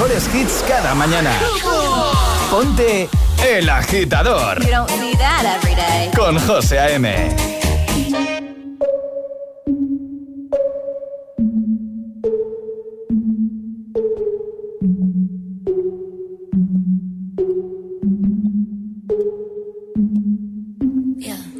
Mejores 0.01 0.29
hits 0.35 0.65
cada 0.67 0.95
mañana. 0.95 1.31
Ponte 2.51 3.09
El 3.47 3.69
Agitador 3.69 4.63
You 4.65 4.71
don't 4.71 4.89
see 4.91 5.15
that 5.17 5.45
every 5.57 5.75
day. 5.75 6.11
con 6.17 6.39
José 6.39 6.79
A.M. 6.79 7.07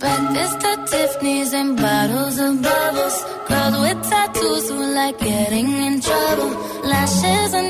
Breakfast 0.01 0.65
at 0.65 0.87
Tiffany's 0.89 1.53
and 1.53 1.77
bottles 1.77 2.39
of 2.39 2.63
bubbles. 2.63 3.17
Girls 3.49 3.77
with 3.85 4.01
tattoos 4.11 4.71
who 4.71 4.95
like 4.95 5.19
getting 5.19 5.69
in 5.87 6.01
trouble. 6.01 6.51
Lashes 6.85 7.55
and 7.55 7.70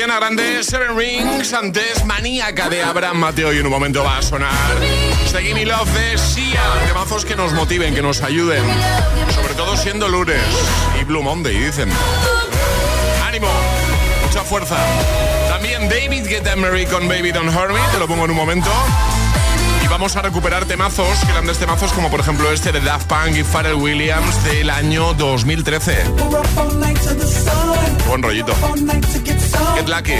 Ariana 0.00 0.18
Grande, 0.18 0.64
Seven 0.64 0.96
Rings, 0.96 1.52
antes 1.52 2.06
Maníaca 2.06 2.70
de 2.70 2.82
Abraham 2.82 3.18
Mateo 3.18 3.52
y 3.52 3.58
en 3.58 3.66
un 3.66 3.70
momento 3.70 4.02
va 4.02 4.16
a 4.16 4.22
sonar 4.22 4.50
Seguí 5.30 5.52
mi 5.52 5.66
love 5.66 5.92
de 5.92 6.16
Sia, 6.16 6.62
temazos 6.86 7.26
que 7.26 7.36
nos 7.36 7.52
motiven, 7.52 7.94
que 7.94 8.00
nos 8.00 8.22
ayuden, 8.22 8.64
sobre 9.34 9.52
todo 9.52 9.76
siendo 9.76 10.08
lunes 10.08 10.40
y 10.98 11.04
Blue 11.04 11.22
Monday, 11.22 11.54
dicen. 11.54 11.90
ánimo, 13.26 13.48
mucha 14.26 14.42
fuerza. 14.42 14.78
También 15.48 15.86
David 15.90 16.26
Get 16.26 16.56
Mary 16.56 16.86
con 16.86 17.06
Baby 17.06 17.32
Don't 17.32 17.54
Hurt 17.54 17.72
Me, 17.74 17.80
te 17.92 17.98
lo 17.98 18.08
pongo 18.08 18.24
en 18.24 18.30
un 18.30 18.36
momento. 18.38 18.70
Vamos 20.00 20.16
a 20.16 20.22
recuperar 20.22 20.64
temazos, 20.64 21.26
grandes 21.28 21.58
temazos 21.58 21.92
como 21.92 22.10
por 22.10 22.20
ejemplo 22.20 22.50
este 22.50 22.72
de 22.72 22.80
Daft 22.80 23.06
Punk 23.06 23.36
y 23.36 23.44
Pharrell 23.44 23.74
Williams 23.74 24.42
del 24.44 24.70
año 24.70 25.12
2013. 25.12 26.04
Buen 28.08 28.22
rollito. 28.22 28.54
Get 29.74 29.88
Lucky. 29.88 30.14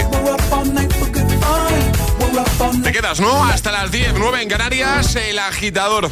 Te 2.83 2.91
quedas, 2.91 3.19
¿no? 3.19 3.43
Hasta 3.43 3.71
las 3.71 3.91
10, 3.91 4.13
9 4.19 4.43
en 4.43 4.49
Canarias, 4.49 5.15
el 5.15 5.39
agitador. 5.39 6.11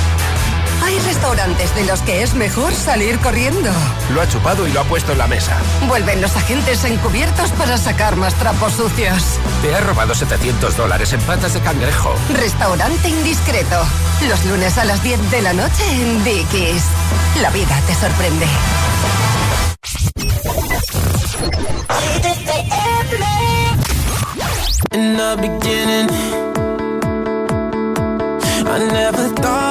Hay 0.91 0.99
restaurantes 0.99 1.73
de 1.73 1.85
los 1.85 2.01
que 2.01 2.21
es 2.21 2.33
mejor 2.33 2.73
salir 2.73 3.17
corriendo. 3.19 3.69
Lo 4.13 4.19
ha 4.19 4.27
chupado 4.27 4.67
y 4.67 4.73
lo 4.73 4.81
ha 4.81 4.83
puesto 4.83 5.13
en 5.13 5.19
la 5.19 5.27
mesa. 5.27 5.57
Vuelven 5.87 6.19
los 6.19 6.35
agentes 6.35 6.83
encubiertos 6.83 7.49
para 7.51 7.77
sacar 7.77 8.17
más 8.17 8.33
trapos 8.33 8.73
sucios. 8.73 9.39
Te 9.61 9.73
ha 9.73 9.79
robado 9.79 10.13
700 10.13 10.75
dólares 10.75 11.13
en 11.13 11.21
patas 11.21 11.53
de 11.53 11.61
cangrejo. 11.61 12.13
Restaurante 12.33 13.07
indiscreto. 13.07 13.77
Los 14.27 14.43
lunes 14.43 14.77
a 14.77 14.83
las 14.83 15.01
10 15.01 15.31
de 15.31 15.41
la 15.41 15.53
noche 15.53 15.81
en 15.93 16.25
Dickies. 16.25 16.83
La 17.41 17.49
vida 17.51 17.79
te 17.87 17.95
sorprende. 17.95 18.45
In 24.93 25.15
the 25.15 25.37
beginning, 25.39 26.09
I 28.67 28.79
never 28.91 29.29
thought 29.41 29.70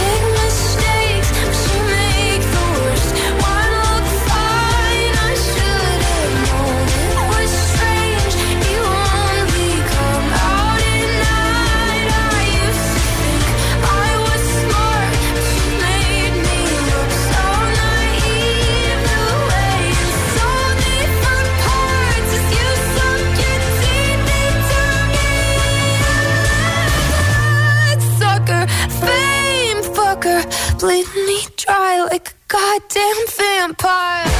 me 30.83 31.45
dry 31.57 32.01
like 32.09 32.29
a 32.29 32.33
goddamn 32.47 33.27
vampire. 33.37 34.30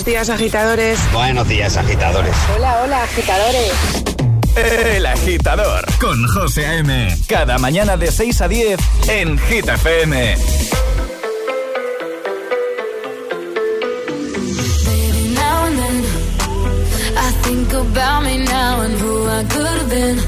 Buenos 0.00 0.14
días, 0.14 0.30
agitadores. 0.30 0.98
Buenos 1.12 1.46
días, 1.46 1.76
agitadores. 1.76 2.34
Hola, 2.56 2.80
hola, 2.82 3.02
agitadores. 3.02 3.70
El 4.56 5.04
agitador 5.04 5.84
con 6.00 6.26
José 6.26 6.64
A.M. 6.64 7.18
Cada 7.28 7.58
mañana 7.58 7.98
de 7.98 8.10
6 8.10 8.40
a 8.40 8.48
10 8.48 8.80
en 9.08 9.38
Hit 9.38 9.68
FM. 9.68 10.36
Think 17.42 17.72
about 17.72 18.22
me 18.22 18.38
now 18.38 18.80
and 18.80 18.94
who 18.94 19.26
I 19.26 19.44
could 19.44 19.66
have 19.66 19.90
been. 19.90 20.18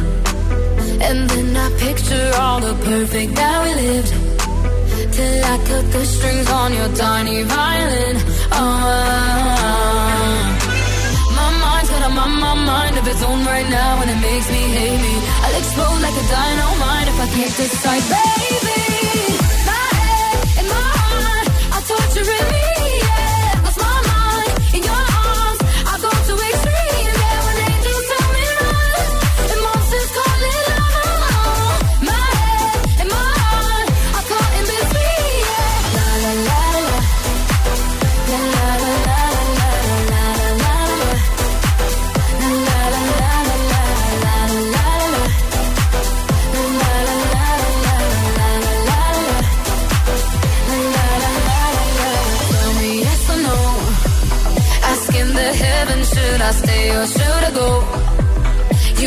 And 1.01 1.31
then 1.31 1.57
I 1.57 1.71
picture 1.79 2.31
all 2.39 2.61
the 2.61 2.75
perfect 2.85 3.35
that 3.37 3.65
we 3.65 3.75
lived. 3.81 4.13
Till 5.15 5.45
I 5.45 5.57
cut 5.65 5.93
the 5.93 6.05
strings 6.05 6.51
on 6.51 6.75
your 6.75 6.89
tiny 6.95 7.43
violin. 7.45 8.32
Oh, 8.55 8.59
my 11.39 11.49
mind's 11.63 11.91
got 11.91 12.03
a 12.09 12.11
my, 12.19 12.27
my 12.27 12.55
mind 12.55 12.99
of 12.99 13.07
its 13.09 13.23
own 13.23 13.45
right 13.45 13.69
now, 13.69 14.03
and 14.03 14.11
it 14.11 14.21
makes 14.21 14.49
me 14.51 14.63
hate 14.77 15.01
me. 15.07 15.15
I'll 15.45 15.57
explode 15.61 16.01
like 16.07 16.17
a 16.23 16.27
dynamite 16.37 17.09
if 17.13 17.19
I 17.25 17.27
can't 17.37 17.57
decide, 17.57 18.05
baby. 18.17 18.83
My 19.69 19.87
head 20.01 20.39
and 20.59 20.67
my 20.69 20.89
heart 21.09 21.47
are 21.77 21.85
torturing 21.89 22.52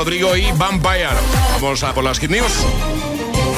Rodrigo 0.00 0.34
y 0.34 0.50
Vampire. 0.52 1.10
Vamos 1.60 1.82
a 1.82 1.92
por 1.92 2.02
las 2.02 2.18
Hit 2.18 2.30
News. 2.30 2.64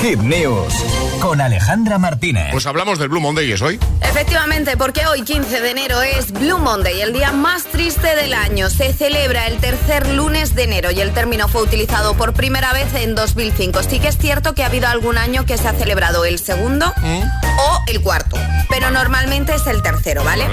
Hit 0.02 0.18
News 0.18 0.74
con 1.20 1.40
Alejandra 1.40 1.98
Martínez. 1.98 2.48
Pues 2.50 2.66
hablamos 2.66 2.98
del 2.98 3.10
Blue 3.10 3.20
Monday 3.20 3.52
es 3.52 3.62
hoy. 3.62 3.78
Efectivamente, 4.00 4.76
porque 4.76 5.06
hoy 5.06 5.22
15 5.22 5.60
de 5.60 5.70
enero 5.70 6.02
es 6.02 6.32
Blue 6.32 6.58
Monday, 6.58 7.00
el 7.00 7.12
día 7.12 7.30
más 7.30 7.62
triste 7.62 8.16
del 8.16 8.34
año. 8.34 8.70
Se 8.70 8.92
celebra 8.92 9.46
el 9.46 9.58
tercer 9.58 10.08
lunes 10.08 10.56
de 10.56 10.64
enero 10.64 10.90
y 10.90 11.00
el 11.00 11.12
término 11.12 11.46
fue 11.46 11.62
utilizado 11.62 12.14
por 12.14 12.32
primera 12.32 12.72
vez 12.72 12.92
en 12.96 13.14
2005. 13.14 13.84
Sí 13.84 14.00
que 14.00 14.08
es 14.08 14.18
cierto 14.18 14.52
que 14.52 14.64
ha 14.64 14.66
habido 14.66 14.88
algún 14.88 15.18
año 15.18 15.46
que 15.46 15.56
se 15.56 15.68
ha 15.68 15.74
celebrado 15.74 16.24
el 16.24 16.40
segundo 16.40 16.92
o 16.96 17.78
el 17.86 18.02
cuarto, 18.02 18.31
pero 18.72 18.90
normalmente 18.90 19.54
es 19.54 19.66
el 19.66 19.82
tercero, 19.82 20.24
¿vale? 20.24 20.46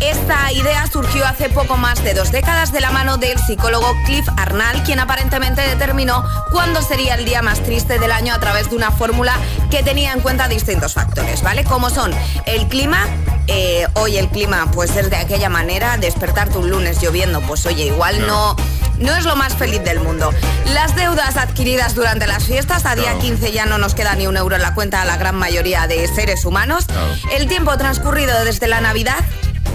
Esta 0.00 0.52
idea 0.52 0.86
surgió 0.88 1.24
hace 1.24 1.48
poco 1.48 1.78
más 1.78 2.04
de 2.04 2.12
dos 2.12 2.30
décadas 2.30 2.70
de 2.70 2.82
la 2.82 2.90
mano 2.90 3.16
del 3.16 3.38
psicólogo 3.38 3.86
Cliff 4.04 4.28
Arnall, 4.36 4.82
quien 4.82 5.00
aparentemente 5.00 5.62
determinó 5.62 6.22
cuándo 6.50 6.82
sería 6.82 7.14
el 7.14 7.24
día 7.24 7.40
más 7.40 7.62
triste 7.62 7.98
del 7.98 8.12
año 8.12 8.34
a 8.34 8.40
través 8.40 8.68
de 8.68 8.76
una 8.76 8.90
fórmula 8.90 9.34
que 9.70 9.82
tenía 9.82 10.12
en 10.12 10.20
cuenta 10.20 10.48
distintos 10.48 10.92
factores, 10.92 11.42
¿vale? 11.42 11.64
Como 11.64 11.88
son 11.88 12.12
el 12.44 12.68
clima, 12.68 13.06
eh, 13.46 13.86
hoy 13.94 14.16
el 14.16 14.28
clima 14.28 14.70
pues 14.72 14.96
es 14.96 15.10
de 15.10 15.16
aquella 15.16 15.48
manera, 15.48 15.96
despertarte 15.96 16.58
un 16.58 16.70
lunes 16.70 17.00
lloviendo, 17.00 17.40
pues 17.42 17.66
oye, 17.66 17.86
igual 17.86 18.26
no, 18.26 18.56
no 18.98 19.14
es 19.14 19.24
lo 19.24 19.36
más 19.36 19.54
feliz 19.54 19.82
del 19.82 20.00
mundo. 20.00 20.30
Las 20.72 20.94
deudas 20.96 21.36
adquiridas 21.36 21.94
durante 21.94 22.26
las 22.26 22.44
fiestas, 22.44 22.86
a 22.86 22.94
día 22.94 23.18
15 23.18 23.52
ya 23.52 23.66
no 23.66 23.78
nos 23.78 23.94
queda 23.94 24.14
ni 24.14 24.26
un 24.26 24.36
euro 24.36 24.56
en 24.56 24.62
la 24.62 24.74
cuenta 24.74 25.02
a 25.02 25.04
la 25.04 25.16
gran 25.16 25.36
mayoría 25.36 25.86
de 25.86 26.06
seres 26.08 26.44
humanos. 26.44 26.86
El 27.32 27.48
tiempo 27.48 27.76
transcurrido 27.76 28.44
desde 28.44 28.68
la 28.68 28.80
Navidad 28.80 29.18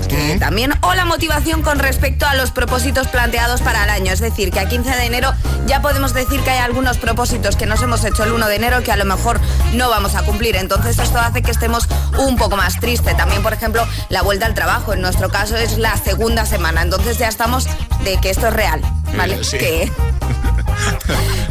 que 0.08 0.38
también, 0.39 0.74
o 0.82 0.93
la 0.93 1.06
motivación 1.06 1.62
con 1.62 1.80
respecto 1.80 2.26
a 2.26 2.36
los 2.36 2.52
propósitos 2.52 3.08
planteados 3.08 3.62
para 3.62 3.84
el 3.84 3.89
año. 3.89 4.12
Es 4.12 4.20
decir, 4.20 4.52
que 4.52 4.60
a 4.60 4.67
15 4.67 4.89
de 4.89 5.06
enero 5.06 5.34
ya 5.65 5.82
podemos 5.82 6.13
decir 6.13 6.41
que 6.41 6.50
hay 6.50 6.60
algunos 6.60 6.98
propósitos 6.98 7.56
que 7.56 7.65
nos 7.65 7.82
hemos 7.82 8.04
hecho 8.04 8.24
el 8.24 8.32
1 8.32 8.48
de 8.48 8.56
enero 8.56 8.84
que 8.84 8.91
a 8.91 8.98
lo 8.98 9.06
mejor 9.06 9.39
no 9.74 9.89
vamos 9.89 10.15
a 10.15 10.24
cumplir. 10.24 10.56
Entonces 10.56 10.98
esto 11.00 11.20
hace 11.20 11.41
que 11.41 11.52
estemos 11.52 11.88
un 12.17 12.38
poco 12.38 12.58
más 12.58 12.80
tristes. 12.80 13.15
También, 13.17 13.43
por 13.43 13.54
ejemplo, 13.54 13.86
la 14.10 14.22
vuelta 14.22 14.46
al 14.46 14.54
trabajo. 14.54 14.93
En 14.93 15.02
nuestro 15.02 15.30
caso 15.30 15.56
es 15.58 15.78
la 15.78 15.98
segunda 15.98 16.46
semana. 16.46 16.82
Entonces 16.82 17.17
ya 17.17 17.28
estamos 17.28 17.67
de 18.04 18.17
que 18.22 18.30
esto 18.30 18.48
es 18.48 18.54
real. 18.54 18.82
¿Vale? 19.15 19.36
Eh, 19.36 19.43
sí. 19.43 19.58
Que 19.58 19.91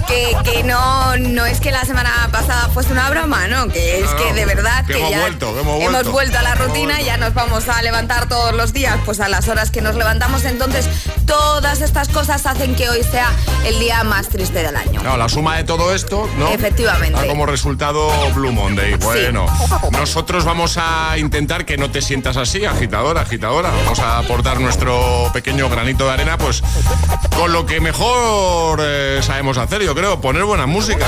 que, 0.07 0.37
que 0.51 0.63
no, 0.63 1.17
no 1.17 1.47
es 1.47 1.61
que 1.61 1.71
la 1.71 1.85
semana 1.85 2.29
pasada 2.31 2.69
fuese 2.69 2.93
una 2.93 3.11
broma, 3.11 3.49
¿no? 3.49 3.69
Que 3.69 4.01
es 4.01 4.11
No, 4.11 4.17
que 4.17 4.33
de 4.35 4.45
verdad 4.47 4.85
que 4.87 4.93
que, 4.95 4.99
hemos 4.99 5.11
ya 5.11 5.21
vuelto, 5.21 5.59
hemos 5.61 6.09
vuelto. 6.13 6.39
a 6.39 6.43
la 6.43 6.55
rutina, 6.55 7.01
ya 7.01 7.17
nos 7.17 7.35
vamos 7.35 7.69
a 7.69 7.83
levantar 7.83 8.29
todos 8.29 8.55
los 8.55 8.73
días, 8.73 8.99
pues 9.05 9.21
a 9.21 9.29
las 9.29 9.49
horas 9.49 9.71
que 9.71 9.81
nos 9.81 9.95
levantamos. 9.97 10.45
Entonces, 10.45 10.89
todas 11.27 11.81
estas 11.81 12.09
cosas 12.09 12.47
hacen 12.47 12.75
que 12.77 12.89
hoy 12.89 13.03
sea 13.03 13.31
el 13.65 13.79
día 13.81 14.05
más 14.05 14.29
triste 14.29 14.63
del 14.63 14.77
año. 14.77 15.03
No, 15.03 15.17
la 15.17 15.29
suma 15.29 15.57
de 15.57 15.65
todo 15.65 15.95
esto, 15.95 16.29
¿no? 16.39 16.49
Efectivamente. 16.51 17.21
Da 17.21 17.27
como 17.27 17.47
resultado 17.47 18.09
Blue 18.35 18.53
Monday. 18.53 18.95
Bueno, 18.95 19.47
nosotros 19.93 20.45
vamos 20.45 20.79
a 20.81 21.19
intentar 21.19 21.65
que 21.65 21.77
no 21.77 21.91
te 21.91 22.01
sientas 22.03 22.37
así, 22.37 22.65
agitadora, 22.65 23.23
agitadora. 23.23 23.71
Vamos 23.71 23.99
a 23.99 24.19
aportar 24.19 24.61
nuestro 24.61 25.31
pequeño 25.33 25.69
granito 25.69 26.05
de 26.07 26.13
arena, 26.13 26.39
pues 26.39 26.63
con 27.37 27.53
lo 27.53 27.67
que 27.67 27.81
mejor 27.81 28.81
eh, 28.83 29.16
sabemos 29.23 29.59
hacer, 29.59 29.83
yo 29.83 29.95
creo, 29.95 30.21
poner 30.21 30.45
buena 30.45 30.67
música. 30.67 31.07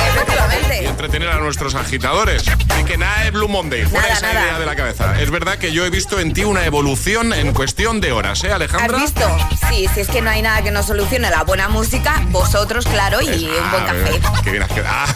Y 0.80 0.86
entretener 0.86 1.28
a 1.30 1.38
nuestros 1.38 1.74
agitadores. 1.74 2.44
Así 2.48 2.84
que 2.84 2.96
nada 2.98 3.22
de 3.24 3.30
Blue 3.30 3.48
Monday, 3.48 3.84
fuera 3.84 4.08
esa 4.08 4.32
nada. 4.32 4.42
idea 4.46 4.58
de 4.58 4.66
la 4.66 4.76
cabeza. 4.76 5.20
Es 5.20 5.30
verdad 5.30 5.58
que 5.58 5.72
yo 5.72 5.84
he 5.84 5.90
visto 5.90 6.20
en 6.20 6.32
ti 6.32 6.44
una 6.44 6.64
evolución 6.64 7.32
en 7.32 7.52
cuestión 7.52 8.00
de 8.00 8.12
horas, 8.12 8.42
¿eh, 8.44 8.48
¿Has 8.48 8.54
Alejandra? 8.54 8.98
visto? 8.98 9.36
Sí, 9.68 9.88
si 9.92 10.00
es 10.00 10.08
que 10.08 10.22
no 10.22 10.30
hay 10.30 10.42
nada 10.42 10.62
que 10.62 10.70
nos 10.70 10.86
solucione 10.86 11.30
la 11.30 11.42
buena 11.44 11.68
música, 11.68 12.22
vosotros, 12.28 12.86
claro, 12.86 13.20
y 13.20 13.46
un 13.46 13.70
buen 13.70 13.82
Ah, 13.84 13.86
café. 13.86 14.20
Qué 14.44 14.50
bien 14.50 14.62
has 14.62 14.70
quedado. 14.72 14.94
Ah. 14.96 15.14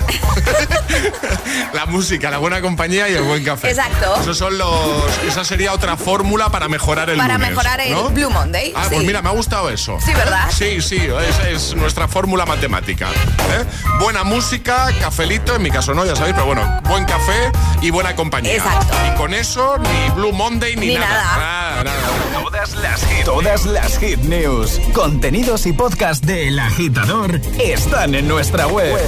la 1.74 1.86
música, 1.86 2.30
la 2.30 2.38
buena 2.38 2.60
compañía 2.60 3.08
y 3.08 3.14
el 3.14 3.22
buen 3.22 3.44
café. 3.44 3.70
Exacto. 3.70 4.16
Esos 4.20 4.36
son 4.38 4.58
los, 4.58 5.18
esa 5.26 5.44
sería 5.44 5.72
otra 5.72 5.96
fórmula 5.96 6.50
para 6.50 6.68
mejorar 6.68 7.10
el 7.10 7.16
Para 7.18 7.34
lunes, 7.34 7.50
mejorar 7.50 7.80
el 7.80 7.92
¿no? 7.92 8.10
Blue 8.10 8.30
Monday. 8.30 8.72
Ah, 8.74 8.84
sí. 8.88 8.94
pues 8.94 9.06
mira, 9.06 9.22
me 9.22 9.28
ha 9.28 9.32
gustado 9.32 9.70
eso. 9.70 9.98
Sí, 10.04 10.12
¿verdad? 10.14 10.50
Sí, 10.50 10.80
sí, 10.80 10.96
esa 11.28 11.48
es 11.48 11.74
nuestra 11.74 12.08
fórmula 12.08 12.46
matemática. 12.46 12.81
¿Eh? 12.90 13.64
Buena 14.00 14.24
música, 14.24 14.88
cafelito, 15.00 15.54
en 15.54 15.62
mi 15.62 15.70
caso 15.70 15.94
no, 15.94 16.04
ya 16.04 16.16
sabéis, 16.16 16.34
pero 16.34 16.46
bueno, 16.46 16.62
buen 16.88 17.04
café 17.04 17.50
y 17.80 17.90
buena 17.90 18.14
compañía. 18.16 18.54
Exacto. 18.54 18.94
Y 19.12 19.16
con 19.16 19.32
eso, 19.34 19.78
ni 19.78 20.10
Blue 20.14 20.32
Monday 20.32 20.74
ni, 20.76 20.88
Ni 20.88 20.94
nada. 20.94 21.08
nada. 21.36 21.84
Nada, 21.84 21.84
nada. 21.84 22.42
Todas 22.42 22.74
las 22.76 23.04
hit, 23.06 23.24
todas 23.24 23.64
las 23.66 23.98
hit 23.98 24.18
news, 24.20 24.80
contenidos 24.92 25.66
y 25.66 25.72
podcast 25.72 26.24
del 26.24 26.58
agitador 26.58 27.40
están 27.60 28.14
en 28.14 28.28
nuestra 28.28 28.66
web. 28.66 28.98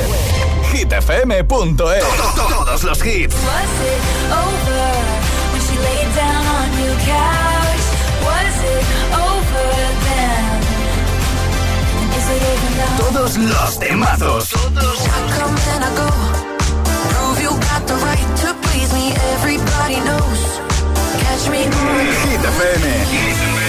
hitfm.es. 0.73 2.05
Todos 2.37 2.85
los 2.85 3.05
hits. 3.05 3.35
Was 3.35 3.81
it 3.81 4.03
over 4.33 4.95
when 5.53 5.61
she 5.63 5.77
laid 5.79 6.15
down 6.17 6.47
on 6.47 6.85
your 6.85 6.97
couch? 7.05 7.85
Was 8.25 8.57
it 8.65 8.87
over 9.15 9.24
Everybody 19.35 19.97
knows. 20.01 20.41
Catch 21.21 21.51
me. 21.51 21.59
Hit 21.59 22.41
FM. 22.41 23.64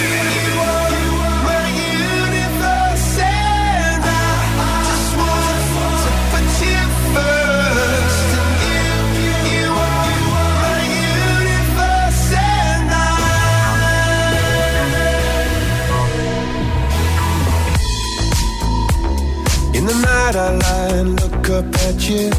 night 19.95 20.35
I 20.35 20.57
lie 20.57 20.97
and 20.99 21.21
look 21.21 21.49
up 21.49 21.65
at 21.87 22.09
you. 22.09 22.29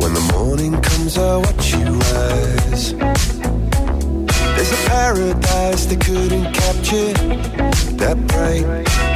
When 0.00 0.12
the 0.14 0.32
morning 0.34 0.80
comes, 0.80 1.16
I 1.16 1.36
watch 1.36 1.72
you 1.74 1.86
rise. 1.86 2.94
There's 4.54 4.72
a 4.72 4.88
paradise 4.88 5.86
they 5.86 5.96
couldn't 5.96 6.52
capture. 6.52 7.12
That 8.00 8.16
bright 8.28 8.66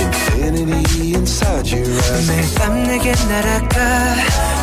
infinity 0.01 1.15
inside 1.15 1.67
your 1.67 1.87
eyes. 1.87 2.29
매일 2.29 2.55
밤 2.55 2.83
내게 2.85 3.13
날아가 3.13 4.15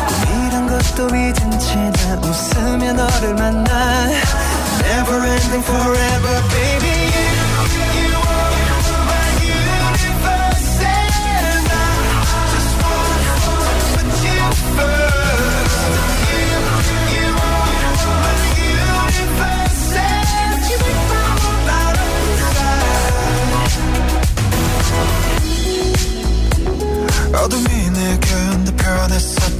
꿈이란 0.08 0.66
것도 0.68 1.08
잊은 1.08 1.58
채 1.58 1.92
나 1.92 2.20
웃으며 2.20 2.92
너를 2.92 3.34
만나 3.34 4.08
Never 4.82 5.24
ending 5.24 5.62
forever 5.62 6.42
baby 6.50 7.15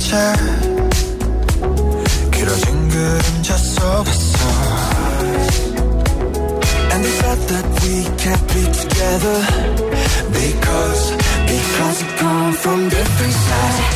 건너편했었지 0.06 0.12
길어진 2.30 2.88
그림자 2.88 3.56
속에서 3.56 4.38
And 6.92 7.04
they 7.04 7.12
thought 7.20 7.40
that 7.48 7.66
we 7.82 8.04
can't 8.18 8.46
be 8.52 8.62
together 8.70 9.38
Because, 10.32 11.16
because 11.46 12.04
we 12.04 12.08
come 12.18 12.52
from 12.52 12.88
different 12.88 13.32
sides 13.32 13.95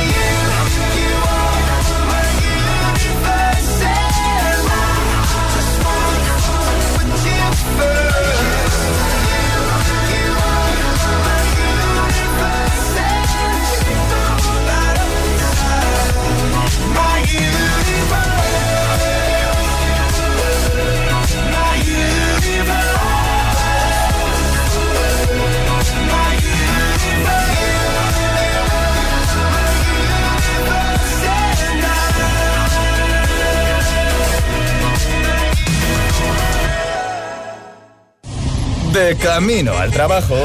De 39.01 39.15
camino 39.15 39.75
al 39.75 39.89
trabajo, 39.89 40.35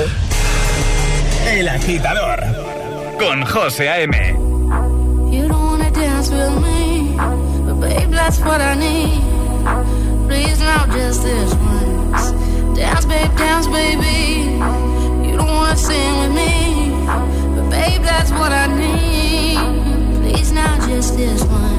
El 1.47 1.69
Agitador, 1.69 2.43
con 3.19 3.45
José 3.45 3.91
A.M. 3.91 4.17
You 5.31 5.47
don't 5.47 5.63
wanna 5.63 5.91
dance 5.91 6.31
with 6.31 6.63
me, 6.65 7.17
but 7.67 7.75
babe, 7.81 8.11
that's 8.11 8.41
what 8.41 8.63
I 8.63 8.75
need. 8.75 9.21
Please 10.27 10.59
now, 10.59 10.87
just 10.87 11.23
this 11.23 11.53
once. 11.55 12.33
Dance, 12.75 13.05
babe, 13.05 13.37
dance, 13.37 13.67
baby. 13.67 14.57
You 15.29 15.37
don't 15.37 15.49
wanna 15.49 15.77
sing 15.77 16.19
with 16.21 16.33
me, 16.33 16.97
but 17.57 17.69
babe, 17.69 18.03
that's 18.03 18.31
what 18.31 18.53
I 18.53 18.69
need. 18.69 19.59
Please 20.23 20.53
now, 20.53 20.79
just 20.89 21.15
this 21.19 21.45
once. 21.45 21.76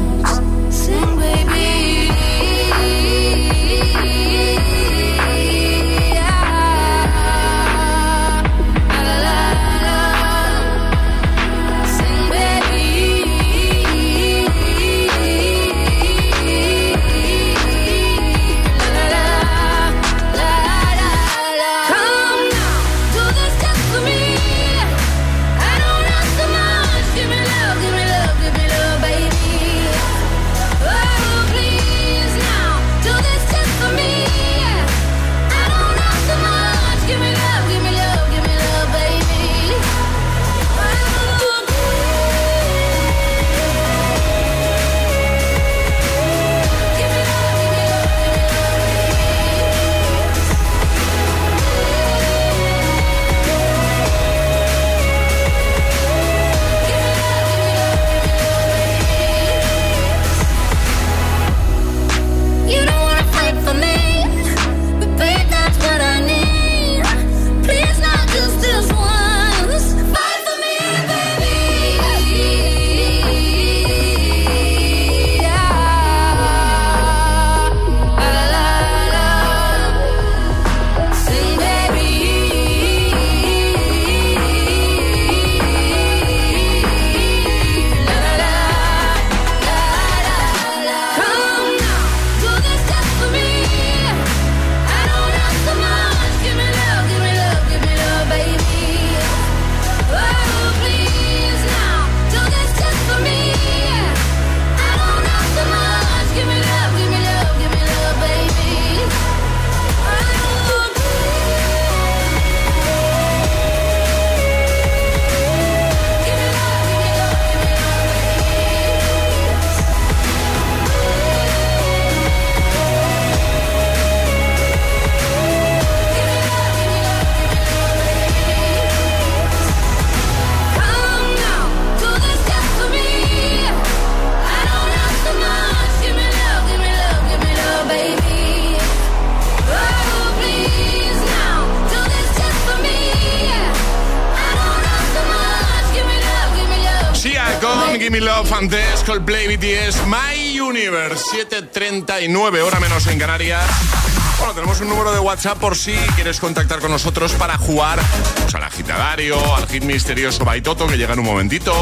Antes 148.57 149.03
Coldplay 149.03 149.55
BTS 149.55 150.07
My 150.07 150.59
Universe 150.59 151.23
739 151.31 152.63
hora 152.63 152.79
menos 152.79 153.05
en 153.05 153.19
Canarias 153.19 154.16
bueno, 154.39 154.53
tenemos 154.53 154.79
un 154.81 154.89
número 154.89 155.11
de 155.11 155.19
WhatsApp 155.19 155.57
por 155.57 155.75
si 155.75 155.93
quieres 156.15 156.39
contactar 156.39 156.79
con 156.79 156.91
nosotros 156.91 157.33
para 157.33 157.57
jugar 157.57 157.99
pues, 158.41 158.53
al 158.53 158.63
agitadario, 158.63 159.55
al 159.55 159.67
hit 159.67 159.83
misterioso 159.83 160.45
Baitoto 160.45 160.85
que 160.87 160.97
llega 160.97 161.13
en 161.13 161.19
un 161.19 161.25
momentito, 161.25 161.73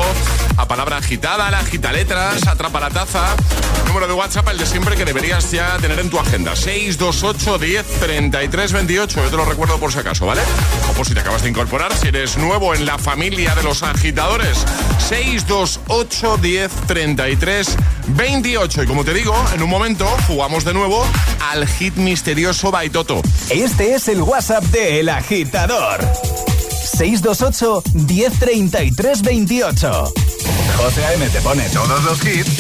a 0.56 0.68
palabra 0.68 0.98
agitada, 0.98 1.52
la 1.52 1.60
agita 1.60 1.92
letras, 1.92 2.48
atrapa 2.48 2.80
la 2.80 2.90
taza. 2.90 3.36
Número 3.88 4.08
de 4.08 4.14
WhatsApp, 4.14 4.48
el 4.50 4.58
de 4.58 4.66
siempre 4.66 4.96
que 4.96 5.06
deberías 5.06 5.52
ya 5.52 5.78
tener 5.78 6.00
en 6.00 6.10
tu 6.10 6.20
agenda. 6.20 6.56
628 6.56 7.58
10 7.60 8.00
33 8.00 8.74
28. 8.74 9.24
Yo 9.24 9.30
te 9.30 9.38
lo 9.38 9.46
recuerdo 9.46 9.78
por 9.78 9.92
si 9.92 10.00
acaso, 10.00 10.26
¿vale? 10.26 10.42
O 10.90 10.94
por 10.94 11.06
si 11.06 11.14
te 11.14 11.22
acabas 11.22 11.44
de 11.44 11.50
incorporar, 11.50 11.96
si 11.96 12.08
eres 12.08 12.38
nuevo 12.38 12.74
en 12.74 12.86
la 12.86 12.98
familia 12.98 13.56
de 13.56 13.64
los 13.64 13.84
agitadores. 13.84 14.66
628 15.08 16.38
10 16.38 16.72
33 16.88 17.78
28. 18.08 18.84
Y 18.84 18.88
como 18.88 19.06
te 19.06 19.14
digo, 19.14 19.36
en 19.54 19.62
un 19.62 19.70
momento 19.70 20.06
jugamos 20.28 20.66
de 20.66 20.74
nuevo 20.74 21.06
al 21.52 21.66
hit 21.68 21.96
misterioso 21.96 22.45
Baitoto. 22.46 23.22
Este 23.50 23.96
es 23.96 24.08
el 24.08 24.22
WhatsApp 24.22 24.64
de 24.66 25.00
El 25.00 25.10
Agitador. 25.10 26.00
628 26.70 27.82
1033 27.94 29.22
28. 29.24 30.14
José 30.78 31.06
A.M. 31.06 31.28
te 31.30 31.42
pone 31.42 31.68
todos 31.70 32.04
los 32.04 32.24
hits 32.24 32.52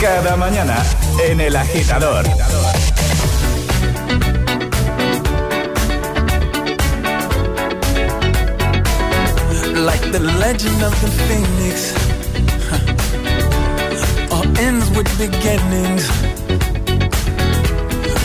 cada 0.00 0.36
mañana 0.36 0.82
en 1.22 1.38
El 1.42 1.54
Agitador. 1.54 2.24
like 9.74 10.00
the 10.12 10.20
legend 10.40 10.82
of 10.82 10.94
the 11.02 11.10
phoenix. 11.26 11.92
huh, 12.70 14.36
All 14.36 14.46
ends 14.58 14.88
with 14.96 15.08
beginnings. 15.18 16.23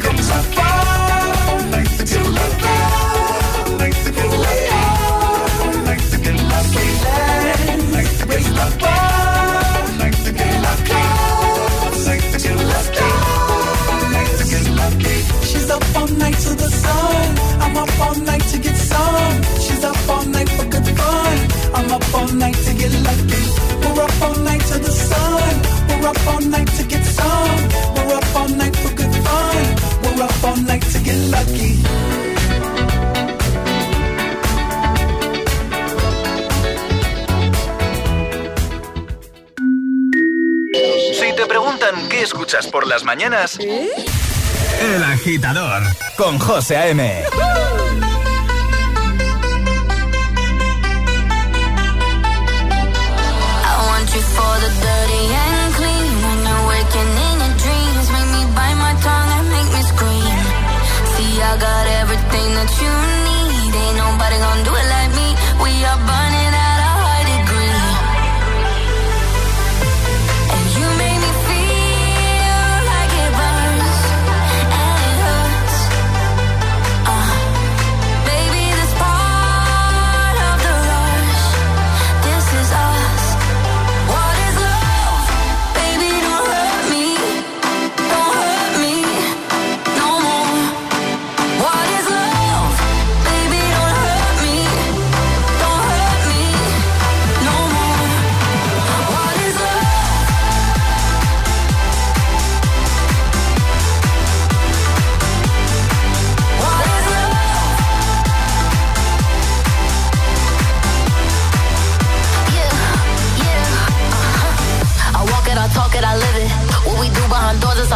comme 0.00 0.18
ça. 0.22 0.67
Qué 42.18 42.24
escuchas 42.24 42.66
por 42.66 42.84
las 42.86 43.04
mañanas, 43.04 43.58
El 43.60 45.04
agitador 45.04 45.82
con 46.16 46.36
José 46.40 46.76
A.M. 46.76 47.02
I 47.02 47.24
want 53.86 54.14
you 54.14 54.20
for 54.20 54.58
the 54.58 54.70
dirty 54.82 55.24
and 55.30 55.74
clean. 55.76 56.22
When 56.24 56.38
you're 56.46 56.66
waking 56.66 57.12
in 57.28 57.38
your 57.38 57.54
dreams, 57.62 58.06
make 58.10 58.30
me 58.34 58.42
bite 58.56 58.78
my 58.82 58.94
tongue 59.00 59.30
and 59.38 59.48
make 59.54 59.70
me 59.76 59.82
scream. 59.92 60.38
See, 61.14 61.40
I 61.40 61.56
got 61.56 61.86
everything 62.02 62.48
that 62.56 62.70
you 62.82 62.92
need. 63.22 63.27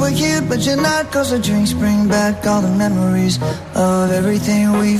were 0.00 0.08
here, 0.08 0.40
but 0.42 0.60
you're 0.66 0.76
not. 0.76 1.12
Cause 1.12 1.30
the 1.30 1.38
drinks 1.38 1.72
bring 1.72 2.08
back 2.08 2.46
all 2.46 2.62
the 2.62 2.74
memories 2.76 3.36
of 3.74 4.10
everything 4.10 4.72
we've 4.78 4.99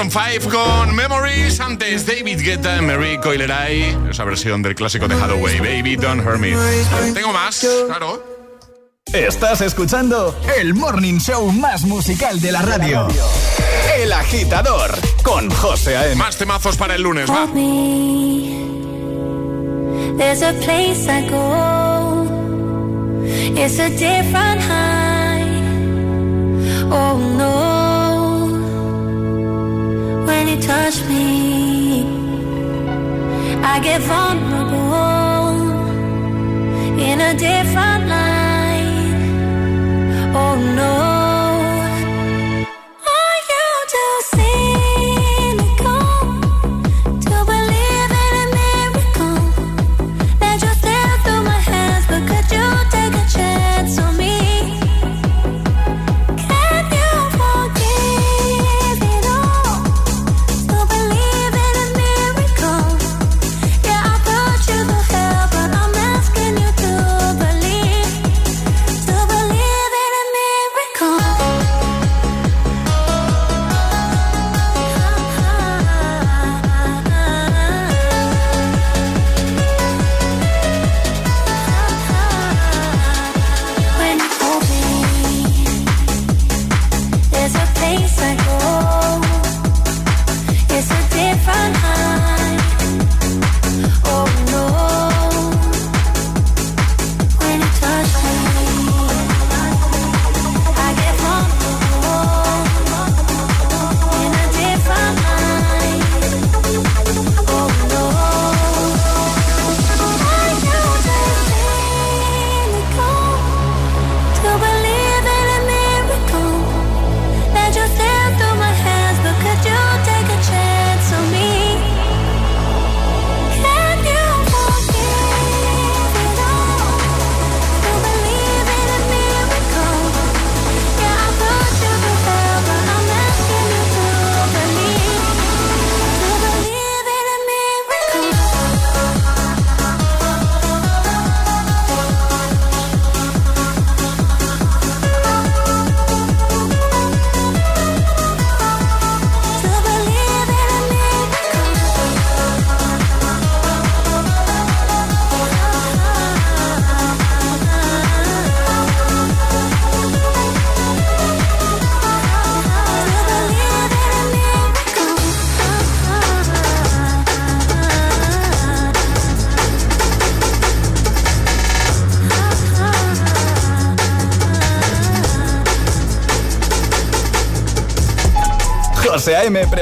Maroon 0.00 0.40
5 0.40 0.48
con 0.48 0.94
Memories. 0.94 1.60
Antes 1.60 2.06
David 2.06 2.40
Guetta, 2.40 2.80
Mary 2.80 3.18
Coileray. 3.18 3.98
Esa 4.08 4.24
versión 4.24 4.62
del 4.62 4.74
clásico 4.74 5.06
de 5.06 5.14
Hathaway. 5.14 5.58
Baby, 5.58 5.96
don't 5.96 6.26
hurt 6.26 6.38
me. 6.38 6.54
Tengo 7.12 7.34
más, 7.34 7.66
claro. 7.86 8.24
Estás 9.12 9.60
escuchando 9.60 10.34
el 10.58 10.72
morning 10.72 11.18
show 11.18 11.52
más 11.52 11.84
musical 11.84 12.40
de 12.40 12.50
la 12.50 12.62
radio. 12.62 13.08
El 13.98 14.10
Agitador 14.12 14.90
con 15.22 15.50
José 15.50 15.98
A.M. 15.98 16.14
Más 16.14 16.38
temazos 16.38 16.78
para 16.78 16.94
el 16.94 17.02
lunes, 17.02 17.28
va. 17.28 17.46
There's 20.16 20.42
a 20.42 20.54
place 20.64 21.06
I 21.06 21.28
go. 21.28 22.24
It's 23.54 23.78
a 23.78 23.90
different 23.90 24.62
high. 24.62 25.44
Oh 26.90 27.18
no. 27.36 27.79
When 30.30 30.46
you 30.46 30.58
touch 30.62 30.96
me, 31.08 32.04
I 33.72 33.80
get 33.82 34.00
vulnerable 34.00 35.50
in 37.08 37.20
a 37.20 37.32
different 37.34 38.02
light. 38.14 39.12
Oh 40.32 40.54
no. 40.76 41.09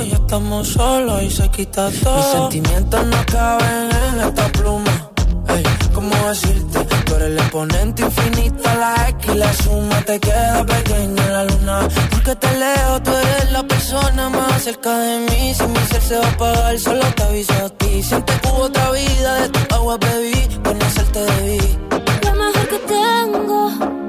Oh, 0.00 0.04
ya 0.04 0.16
estamos 0.16 0.68
solos 0.68 1.22
y 1.22 1.30
se 1.30 1.48
quita 1.50 1.90
todo. 2.02 2.16
Mis 2.16 2.26
sentimientos 2.26 3.06
no 3.06 3.26
caben 3.26 3.88
en 4.08 4.20
esta 4.20 4.48
pluma. 4.52 5.10
Ey, 5.48 5.62
¿cómo 5.94 6.14
decirte? 6.28 6.84
Tú 7.04 7.14
eres 7.14 7.28
el 7.28 7.38
exponente 7.38 8.02
infinito, 8.02 8.62
la 8.62 9.08
X 9.08 9.34
y 9.34 9.38
la 9.38 9.52
suma 9.52 10.00
te 10.02 10.20
queda 10.20 10.64
pequeña 10.64 11.24
en 11.24 11.32
la 11.32 11.44
luna. 11.44 11.88
Porque 12.10 12.36
te 12.36 12.58
leo, 12.58 13.02
tú 13.02 13.10
eres 13.10 13.52
la 13.52 13.62
persona 13.62 14.28
más 14.28 14.62
cerca 14.62 14.96
de 14.98 15.18
mí. 15.18 15.54
Si 15.54 15.66
mi 15.66 15.80
ser 15.90 16.02
se 16.02 16.16
va 16.18 16.26
a 16.26 16.30
apagar, 16.30 16.78
solo 16.78 17.04
te 17.16 17.22
aviso 17.22 17.52
a 17.52 17.68
ti. 17.70 18.02
Siente 18.02 18.32
que 18.40 18.48
hubo 18.48 18.64
otra 18.64 18.90
vida, 18.92 19.34
de 19.42 19.48
tu 19.48 19.74
agua 19.74 19.98
bebí, 19.98 20.48
conocerte 20.64 21.20
debí. 21.20 21.78
Lo 22.24 22.34
mejor 22.34 22.68
que 22.68 22.78
tengo 22.78 23.99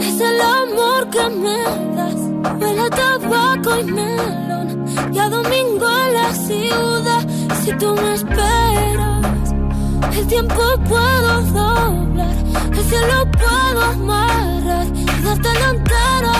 es 0.00 0.20
el 0.20 0.40
amor 0.40 1.10
que 1.10 1.28
me 1.28 1.58
das. 1.96 2.20
Huele 2.60 2.80
a 2.80 2.90
tabaco 2.90 3.78
y 3.78 3.84
melón 3.84 4.84
y 5.12 5.18
a 5.18 5.28
domingo 5.28 5.86
en 5.88 6.14
la 6.14 6.32
ciudad. 6.34 7.22
Si 7.62 7.72
tú 7.74 7.94
me 7.94 8.14
esperas, 8.14 9.54
el 10.16 10.26
tiempo 10.26 10.62
puedo 10.88 11.42
doblar, 11.42 12.34
el 12.72 12.84
cielo 12.84 13.30
puedo 13.32 13.82
amarrar 13.82 14.86
y 14.94 15.04
darte 15.24 15.48
la 15.60 15.68
entera. 15.70 16.34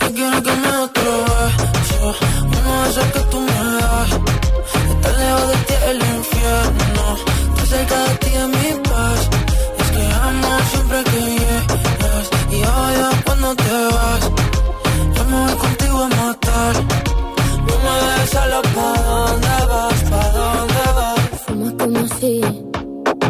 Yo 0.00 0.14
quiero 0.14 0.42
que 0.42 0.52
me 0.62 0.76
otro 0.86 1.12
beso, 1.24 2.14
uno 2.44 2.82
de 2.82 2.90
esos 2.90 3.04
que 3.14 3.20
tú 3.30 3.40
me 3.40 3.58
das. 3.80 4.10
Estar 4.90 5.18
lejos 5.18 5.48
de 5.48 5.56
ti 5.66 5.74
el 5.90 5.96
infierno, 6.16 7.04
estar 7.48 7.66
cerca 7.66 7.98
de 8.04 8.14
ti 8.16 8.30
es 8.34 8.48
mi 8.48 8.82
paz. 8.88 9.20
Es 9.78 9.90
que 9.90 10.04
amo 10.28 10.58
siempre 10.72 11.04
que 11.04 11.39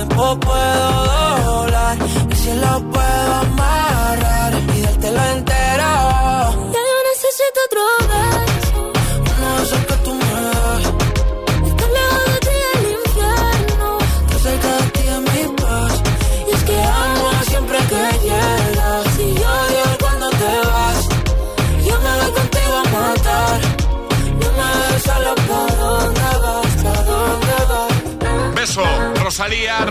tiempo 0.00 0.40
puedo 0.40 1.44
doblar 1.44 1.98
y 2.30 2.34
si 2.34 2.52
lo 2.54 2.80
puedo 2.90 3.34
amarrar 3.34 4.52
y 4.76 4.80
dártelo 4.80 5.22
entero. 5.36 5.69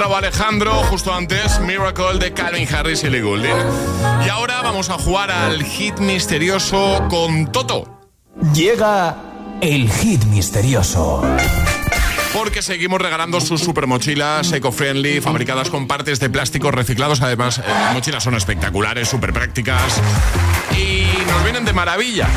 Alejandro, 0.08 0.74
justo 0.86 1.14
antes 1.14 1.60
Miracle 1.60 2.20
de 2.20 2.34
Calvin 2.34 2.68
Harris 2.74 3.04
y 3.04 3.08
Ellie 3.08 3.22
Goulding. 3.22 3.56
Y 4.26 4.30
ahora 4.30 4.62
vamos 4.62 4.90
a 4.90 4.94
jugar 4.94 5.30
al 5.30 5.64
hit 5.64 6.00
misterioso 6.00 7.06
con 7.10 7.52
Toto. 7.52 8.00
Llega 8.54 9.18
el 9.62 9.90
hit 9.92 10.24
misterioso. 10.26 11.22
Porque 12.40 12.62
seguimos 12.62 13.02
regalando 13.02 13.42
sus 13.42 13.60
super 13.60 13.86
mochilas 13.86 14.50
eco-friendly, 14.54 15.20
fabricadas 15.20 15.70
con 15.70 15.88
partes 15.88 16.22
de 16.22 16.30
plásticos 16.30 16.74
reciclados. 16.74 17.22
Además, 17.22 17.58
eh, 17.58 17.64
las 17.68 17.94
mochilas 17.94 18.24
son 18.24 18.34
espectaculares, 18.34 19.10
súper 19.10 19.34
prácticas 19.34 20.02
y 20.72 21.06
nos 21.28 21.44
vienen 21.44 21.66
de 21.66 21.74
maravilla. 21.74 22.30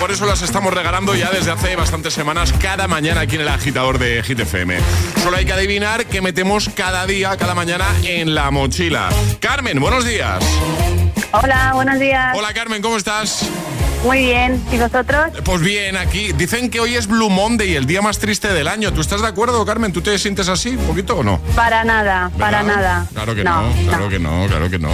Por 0.00 0.10
eso 0.10 0.24
las 0.24 0.40
estamos 0.40 0.72
regalando 0.72 1.14
ya 1.14 1.30
desde 1.30 1.50
hace 1.50 1.76
bastantes 1.76 2.14
semanas, 2.14 2.54
cada 2.62 2.88
mañana 2.88 3.20
aquí 3.20 3.34
en 3.34 3.42
el 3.42 3.48
agitador 3.48 3.98
de 3.98 4.22
Hit 4.22 4.40
FM. 4.40 4.78
Solo 5.22 5.36
hay 5.36 5.44
que 5.44 5.52
adivinar 5.52 6.06
qué 6.06 6.22
metemos 6.22 6.70
cada 6.74 7.06
día, 7.06 7.36
cada 7.36 7.54
mañana 7.54 7.84
en 8.04 8.34
la 8.34 8.50
mochila. 8.50 9.10
Carmen, 9.38 9.78
buenos 9.80 10.06
días. 10.06 10.42
Hola, 11.32 11.72
buenos 11.74 12.00
días. 12.00 12.34
Hola 12.34 12.54
Carmen, 12.54 12.80
¿cómo 12.80 12.96
estás? 12.96 13.46
Muy 14.04 14.18
bien. 14.24 14.60
¿Y 14.72 14.78
vosotros? 14.78 15.26
Pues 15.44 15.60
bien, 15.60 15.96
aquí 15.96 16.32
dicen 16.32 16.70
que 16.70 16.80
hoy 16.80 16.96
es 16.96 17.06
Blue 17.06 17.30
Monday, 17.30 17.76
el 17.76 17.86
día 17.86 18.02
más 18.02 18.18
triste 18.18 18.52
del 18.52 18.66
año. 18.66 18.92
¿Tú 18.92 19.00
estás 19.00 19.22
de 19.22 19.28
acuerdo, 19.28 19.64
Carmen? 19.64 19.92
¿Tú 19.92 20.00
te 20.02 20.18
sientes 20.18 20.48
así 20.48 20.70
un 20.70 20.84
poquito 20.86 21.16
o 21.18 21.22
no? 21.22 21.38
Para 21.54 21.84
nada, 21.84 22.30
para 22.36 22.62
¿Verdad? 22.64 22.76
nada. 22.76 23.06
Claro 23.14 23.34
que 23.36 23.44
no, 23.44 23.72
claro 23.86 24.08
que 24.08 24.18
no, 24.18 24.46
claro 24.48 24.68
que 24.70 24.78
no. 24.80 24.90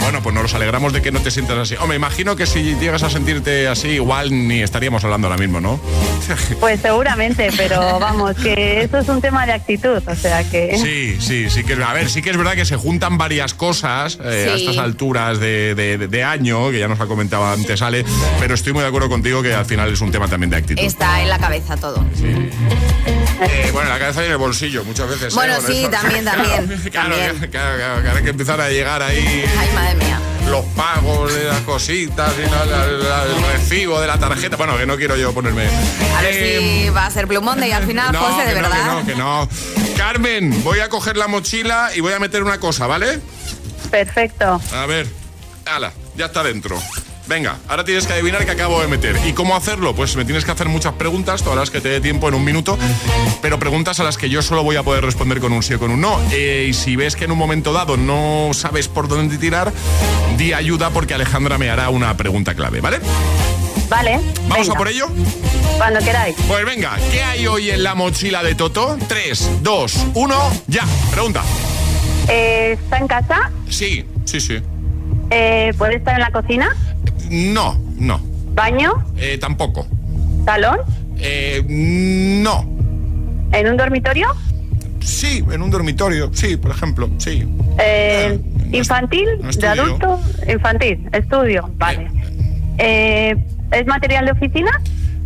Bueno, 0.00 0.22
pues 0.22 0.32
nos 0.34 0.54
alegramos 0.54 0.92
de 0.92 1.02
que 1.02 1.10
no 1.10 1.20
te 1.20 1.32
sientas 1.32 1.58
así. 1.58 1.74
O 1.80 1.88
me 1.88 1.96
imagino 1.96 2.36
que 2.36 2.46
si 2.46 2.76
llegas 2.76 3.02
a 3.02 3.10
sentirte 3.10 3.66
así, 3.66 3.88
igual 3.88 4.30
ni 4.46 4.62
estaríamos 4.62 5.02
hablando 5.02 5.26
ahora 5.26 5.38
mismo, 5.38 5.60
¿no? 5.60 5.80
Pues 6.60 6.80
seguramente, 6.80 7.48
pero 7.56 7.98
vamos, 7.98 8.36
que 8.36 8.82
eso 8.82 8.98
es 8.98 9.08
un 9.08 9.20
tema 9.20 9.44
de 9.44 9.52
actitud, 9.54 10.00
o 10.06 10.14
sea 10.14 10.48
que... 10.48 10.78
Sí, 10.78 11.16
sí, 11.20 11.50
sí 11.50 11.64
que 11.64 11.72
es. 11.72 11.78
A 11.80 11.92
ver, 11.92 12.08
sí 12.08 12.22
que 12.22 12.30
es 12.30 12.36
verdad 12.36 12.54
que 12.54 12.64
se 12.64 12.76
juntan 12.76 13.18
varias 13.18 13.54
cosas 13.54 14.18
eh, 14.24 14.48
a 14.50 14.54
estas 14.54 14.78
alturas 14.78 15.40
de, 15.40 15.74
de- 15.74 15.98
de- 15.98 16.06
de 16.08 16.22
año, 16.24 16.70
que 16.70 16.78
ya 16.78 16.86
nos 16.86 17.00
ha 17.00 17.06
comentado 17.06 17.44
antes 17.46 17.82
Ale, 17.82 18.04
pero 18.38 18.51
estoy 18.54 18.72
muy 18.72 18.82
de 18.82 18.88
acuerdo 18.88 19.08
contigo 19.08 19.42
que 19.42 19.54
al 19.54 19.64
final 19.66 19.92
es 19.92 20.00
un 20.00 20.10
tema 20.12 20.28
también 20.28 20.50
de 20.50 20.56
actitud. 20.56 20.82
Está 20.82 21.20
en 21.22 21.28
la 21.28 21.38
cabeza 21.38 21.76
todo. 21.76 22.04
Eh, 22.22 23.70
bueno, 23.72 23.88
en 23.88 23.94
la 23.94 23.98
cabeza 23.98 24.22
y 24.22 24.26
en 24.26 24.32
el 24.32 24.38
bolsillo 24.38 24.84
muchas 24.84 25.08
veces. 25.08 25.32
¿eh? 25.32 25.34
Bueno, 25.34 25.56
Con 25.56 25.66
sí, 25.66 25.80
eso. 25.82 25.90
también, 25.90 26.24
también, 26.24 26.66
Claro, 26.92 27.08
también. 27.16 27.50
claro, 27.50 27.76
claro, 27.76 28.02
claro, 28.02 28.16
hay 28.18 28.24
que 28.24 28.30
empezar 28.30 28.60
a 28.60 28.68
llegar 28.70 29.02
ahí 29.02 29.44
Ay, 29.58 29.68
madre 29.74 29.94
mía. 29.96 30.20
los 30.48 30.64
pagos 30.76 31.34
de 31.34 31.44
las 31.44 31.60
cositas 31.62 32.32
y 32.38 32.42
la- 32.48 32.64
la- 32.66 32.86
la- 32.86 33.24
el 33.24 33.42
recibo 33.52 34.00
de 34.00 34.06
la 34.06 34.18
tarjeta. 34.18 34.56
Bueno, 34.56 34.76
que 34.78 34.86
no 34.86 34.96
quiero 34.96 35.16
yo 35.16 35.32
ponerme. 35.34 35.66
A 36.16 36.22
ver 36.22 36.34
Eh, 36.34 36.82
si 36.84 36.90
va 36.90 37.06
a 37.06 37.10
ser 37.10 37.26
Blue 37.26 37.42
Monday 37.42 37.72
al 37.72 37.84
final, 37.84 38.12
no, 38.12 38.20
José, 38.20 38.46
de 38.46 38.54
que 38.54 38.60
no, 38.62 38.68
verdad. 38.68 38.98
que 38.98 39.00
no, 39.00 39.06
que 39.06 39.14
no. 39.16 39.48
Carmen, 39.96 40.62
voy 40.62 40.78
a 40.80 40.88
coger 40.88 41.16
la 41.16 41.26
mochila 41.26 41.90
y 41.96 42.00
voy 42.00 42.12
a 42.12 42.18
meter 42.20 42.42
una 42.44 42.58
cosa, 42.60 42.86
¿vale? 42.86 43.18
Perfecto. 43.90 44.60
A 44.72 44.86
ver, 44.86 45.06
ala, 45.66 45.92
ya 46.16 46.26
está 46.26 46.42
dentro. 46.44 46.78
Venga, 47.32 47.56
ahora 47.66 47.82
tienes 47.82 48.06
que 48.06 48.12
adivinar 48.12 48.44
qué 48.44 48.50
acabo 48.50 48.82
de 48.82 48.88
meter. 48.88 49.16
¿Y 49.26 49.32
cómo 49.32 49.56
hacerlo? 49.56 49.94
Pues 49.94 50.16
me 50.16 50.26
tienes 50.26 50.44
que 50.44 50.50
hacer 50.50 50.68
muchas 50.68 50.92
preguntas, 50.92 51.42
todas 51.42 51.58
las 51.58 51.70
que 51.70 51.80
te 51.80 51.88
dé 51.88 51.98
tiempo 51.98 52.28
en 52.28 52.34
un 52.34 52.44
minuto, 52.44 52.76
pero 53.40 53.58
preguntas 53.58 53.98
a 54.00 54.04
las 54.04 54.18
que 54.18 54.28
yo 54.28 54.42
solo 54.42 54.62
voy 54.62 54.76
a 54.76 54.82
poder 54.82 55.02
responder 55.02 55.40
con 55.40 55.50
un 55.54 55.62
sí 55.62 55.72
o 55.72 55.78
con 55.78 55.90
un 55.90 56.02
no. 56.02 56.20
Eh, 56.30 56.66
y 56.68 56.74
si 56.74 56.94
ves 56.94 57.16
que 57.16 57.24
en 57.24 57.32
un 57.32 57.38
momento 57.38 57.72
dado 57.72 57.96
no 57.96 58.50
sabes 58.52 58.86
por 58.88 59.08
dónde 59.08 59.38
tirar, 59.38 59.72
di 60.36 60.52
ayuda 60.52 60.90
porque 60.90 61.14
Alejandra 61.14 61.56
me 61.56 61.70
hará 61.70 61.88
una 61.88 62.14
pregunta 62.18 62.54
clave, 62.54 62.82
¿vale? 62.82 63.00
Vale. 63.88 64.20
¿Vamos 64.48 64.66
venga. 64.66 64.74
a 64.74 64.76
por 64.76 64.88
ello? 64.88 65.06
Cuando 65.78 66.00
queráis. 66.00 66.36
Pues 66.46 66.66
venga, 66.66 66.98
¿qué 67.10 67.22
hay 67.22 67.46
hoy 67.46 67.70
en 67.70 67.82
la 67.82 67.94
mochila 67.94 68.42
de 68.42 68.54
Toto? 68.56 68.98
3, 69.08 69.62
2, 69.62 70.06
1, 70.12 70.52
ya. 70.66 70.84
Pregunta. 71.10 71.42
Eh, 72.28 72.76
¿Está 72.78 72.98
en 72.98 73.08
casa? 73.08 73.50
Sí, 73.70 74.04
sí, 74.26 74.38
sí. 74.38 74.60
Eh, 75.30 75.72
¿Puede 75.78 75.96
estar 75.96 76.14
en 76.14 76.20
la 76.20 76.30
cocina? 76.30 76.76
No, 77.32 77.78
no. 77.98 78.20
¿Baño? 78.54 78.92
Eh, 79.16 79.38
tampoco. 79.40 79.86
¿Salón? 80.44 80.78
Eh, 81.18 81.62
no. 81.68 82.68
¿En 83.52 83.68
un 83.68 83.76
dormitorio? 83.76 84.28
Sí, 85.00 85.42
en 85.50 85.62
un 85.62 85.70
dormitorio, 85.70 86.30
sí, 86.32 86.56
por 86.56 86.70
ejemplo, 86.70 87.08
sí. 87.18 87.46
Eh, 87.78 88.38
¿Infantil? 88.72 89.26
¿De 89.58 89.66
adulto? 89.66 90.20
Infantil, 90.48 91.08
estudio, 91.12 91.70
vale. 91.76 92.08
Eh, 92.78 93.34
¿Es 93.72 93.86
material 93.86 94.26
de 94.26 94.32
oficina? 94.32 94.70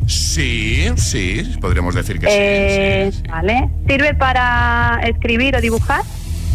Sí, 0.06 0.86
sí, 0.96 1.56
podríamos 1.60 1.94
decir 1.94 2.18
que 2.20 2.26
Eh, 2.30 3.10
sí, 3.10 3.16
sí, 3.18 3.22
sí. 3.22 3.28
Vale. 3.30 3.68
¿Sirve 3.88 4.14
para 4.14 5.00
escribir 5.04 5.56
o 5.56 5.60
dibujar? 5.60 6.02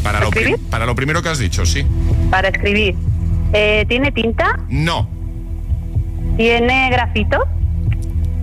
Para 0.03 0.19
lo, 0.21 0.29
pri- 0.29 0.39
¿escribir? 0.43 0.69
para 0.69 0.85
lo 0.85 0.95
primero 0.95 1.21
que 1.21 1.29
has 1.29 1.39
dicho, 1.39 1.65
sí. 1.65 1.85
Para 2.29 2.47
escribir. 2.49 2.95
Eh, 3.53 3.85
¿Tiene 3.89 4.11
tinta? 4.11 4.57
No, 4.69 5.09
¿Tiene 6.41 6.89
grafito? 6.89 7.37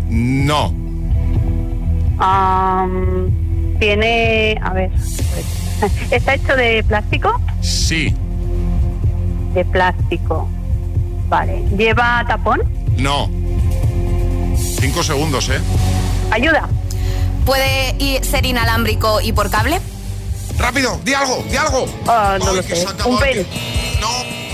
no, 0.08 0.72
¿Tiene... 3.80 4.56
A 4.62 4.72
ver... 4.72 4.90
¿Está 6.12 6.34
hecho 6.34 6.54
de 6.54 6.84
plástico? 6.84 7.40
sí, 7.60 8.14
De 9.52 9.64
plástico. 9.64 10.48
Vale. 11.28 11.64
¿Lleva 11.76 12.24
tapón? 12.28 12.60
no. 12.98 13.28
Cinco 14.56 15.02
segundos, 15.02 15.48
¿eh? 15.48 15.58
¿Ayuda? 16.30 16.68
¿Puede 17.44 17.96
ir- 17.98 18.22
ser 18.22 18.46
inalámbrico 18.46 19.20
y 19.20 19.32
por 19.32 19.50
cable? 19.50 19.80
¡Rápido! 20.56 21.00
¡Di 21.04 21.14
algo! 21.14 21.42
¡Di 21.50 21.56
algo! 21.56 21.86
Ah, 22.06 22.36
no 22.38 22.50
Ay, 22.50 22.56
lo 22.58 22.62
sé. 22.62 22.86
¿Un 23.06 23.18
pen? 23.18 23.44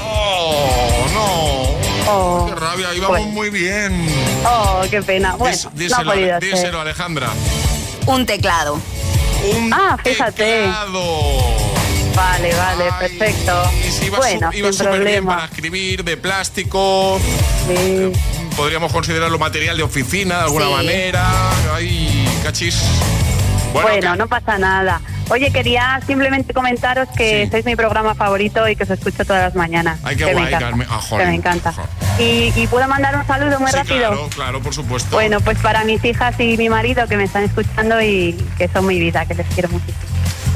¡Oh, 0.01 1.05
no! 1.12 1.74
Oh, 2.07 2.46
¡Qué 2.48 2.55
rabia! 2.55 2.94
Íbamos 2.94 3.18
bueno. 3.18 3.32
muy 3.32 3.50
bien. 3.50 4.07
Oh, 4.46 4.82
qué 4.90 5.02
pena. 5.02 5.34
Bueno, 5.36 5.57
Dís- 5.57 5.64
no 5.64 5.70
ha 5.70 5.74
díselo, 5.78 6.11
podido 6.12 6.40
ser. 6.40 6.50
díselo, 6.55 6.80
Alejandra. 6.80 7.28
Un 8.07 8.26
teclado. 8.26 8.78
Un 9.57 9.72
Ah, 9.72 9.96
fíjate. 10.02 10.44
teclado. 10.64 11.02
Vale, 12.14 12.55
vale, 12.55 12.84
perfecto. 12.98 13.70
Y 13.86 13.90
si 13.90 14.05
iba, 14.07 14.18
bueno, 14.18 14.52
su- 14.52 14.59
iba 14.59 14.68
sin 14.68 14.78
súper 14.78 14.92
bien 15.00 15.02
problema. 15.24 15.34
para 15.36 15.44
escribir, 15.46 16.05
de 16.05 16.16
plástico. 16.16 17.18
Sí. 17.66 18.12
Podríamos 18.57 18.92
considerarlo 18.92 19.38
material 19.38 19.76
de 19.76 19.82
oficina 19.82 20.36
de 20.38 20.42
alguna 20.44 20.66
Sí. 20.66 20.72
manera. 20.72 21.26
Ay, 21.74 22.28
cachis. 22.44 22.76
Bueno, 23.72 23.88
Bueno, 23.88 24.16
no 24.16 24.28
pasa 24.28 24.59
nada. 24.59 25.00
Oye, 25.31 25.51
quería 25.51 26.01
simplemente 26.07 26.53
comentaros 26.53 27.09
que 27.16 27.49
sois 27.51 27.64
mi 27.64 27.77
programa 27.77 28.14
favorito 28.14 28.68
y 28.68 28.77
que 28.77 28.85
os 28.85 28.91
escucho 28.91 29.25
todas 29.25 29.43
las 29.43 29.55
mañanas. 29.55 29.99
Ay, 30.05 30.16
qué 30.16 30.27
que 30.27 30.33
guay, 30.33 30.45
me 30.45 30.49
encanta, 30.49 30.66
Carmen. 30.66 30.87
Ah, 30.91 31.01
que 31.09 31.27
me 31.27 31.35
encanta. 31.35 31.75
Y, 32.19 32.53
y 32.55 32.67
puedo 32.69 32.87
mandar 32.89 33.17
un 33.17 33.27
saludo 33.27 33.59
muy 33.59 33.71
sí, 33.71 33.77
rápido. 33.77 33.97
claro, 33.99 34.29
claro, 34.35 34.61
por 34.62 34.73
supuesto. 34.75 35.11
Bueno, 35.17 35.41
pues 35.41 35.59
para 35.59 35.85
mis 35.85 36.05
hijas 36.05 36.35
y 36.39 36.57
mi 36.57 36.69
marido 36.69 37.07
que 37.09 37.17
me 37.17 37.25
están 37.25 37.43
escuchando 37.45 38.01
y 38.01 38.35
que 38.57 38.69
son 38.69 38.87
mi 38.87 38.99
vida, 39.01 39.27
que 39.27 39.35
les 39.35 39.47
quiero 39.49 39.69
muchísimo. 39.71 39.99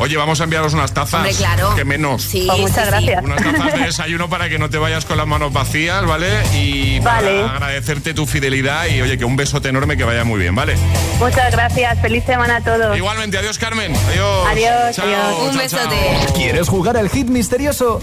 Oye, 0.01 0.17
vamos 0.17 0.41
a 0.41 0.45
enviaros 0.45 0.75
unas 0.75 0.95
tazas. 0.95 1.15
Hombre, 1.15 1.35
claro. 1.35 1.75
Que 1.75 1.85
menos. 1.85 2.23
Sí, 2.23 2.45
Pues 2.47 2.61
muchas 2.61 2.85
sí, 2.85 2.91
gracias. 2.91 3.25
Unas 3.25 3.43
tazas 3.43 3.73
de 3.73 3.79
desayuno 3.87 4.29
para 4.31 4.49
que 4.49 4.57
no 4.61 4.71
te 4.71 4.79
vayas 4.79 5.05
con 5.05 5.17
las 5.17 5.27
manos 5.27 5.53
vacías, 5.53 6.07
¿vale? 6.07 6.29
Y 6.55 7.01
para 7.01 7.17
Vale. 7.17 7.43
agradecerte 7.43 8.15
tu 8.15 8.25
fidelidad 8.25 8.87
y 8.87 9.03
oye, 9.03 9.19
que 9.19 9.25
un 9.25 9.35
besote 9.35 9.71
enorme 9.71 9.97
que 9.97 10.05
vaya 10.05 10.23
muy 10.23 10.39
bien, 10.39 10.55
¿vale? 10.55 10.77
Muchas 11.19 11.51
gracias. 11.51 11.99
Feliz 12.01 12.23
semana 12.25 12.59
a 12.59 12.61
todos. 12.61 12.97
Igualmente, 12.97 13.39
adiós 13.39 13.59
Carmen. 13.59 13.93
Adiós. 13.97 14.47
Adiós, 14.49 14.95
Chao, 14.97 15.05
adiós. 15.07 15.69
chao, 15.73 15.81
chao. 15.91 16.35
¿Quieres 16.37 16.69
jugar 16.69 16.97
al 16.97 17.11
hit 17.11 17.27
misterioso? 17.27 18.01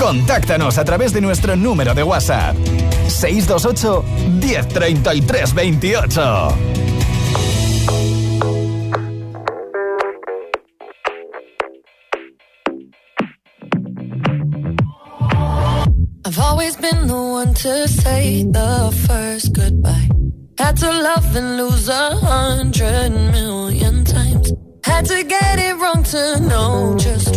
Contáctanos 0.00 0.78
a 0.78 0.84
través 0.84 1.12
de 1.12 1.20
nuestro 1.20 1.56
número 1.56 1.94
de 1.94 2.02
WhatsApp. 2.02 2.56
628 3.06 4.02
1033 4.40 5.50
28. 5.52 6.20
I've 16.24 16.38
always 16.38 16.76
been 16.76 17.06
the 17.06 17.14
one 17.14 17.52
to 17.52 17.86
say 17.86 18.44
the 18.44 18.90
first 19.06 19.52
goodbye. 19.52 20.08
Had 20.56 20.78
to 20.78 20.90
love 20.90 21.36
and 21.36 21.58
lose 21.58 21.90
a 21.90 22.16
hundred 22.16 23.10
million 23.10 24.04
times. 24.06 24.50
Had 24.82 25.04
to 25.04 25.22
get 25.24 25.58
it 25.58 25.76
wrong 25.76 26.02
to 26.04 26.40
know 26.40 26.96
just 26.96 27.36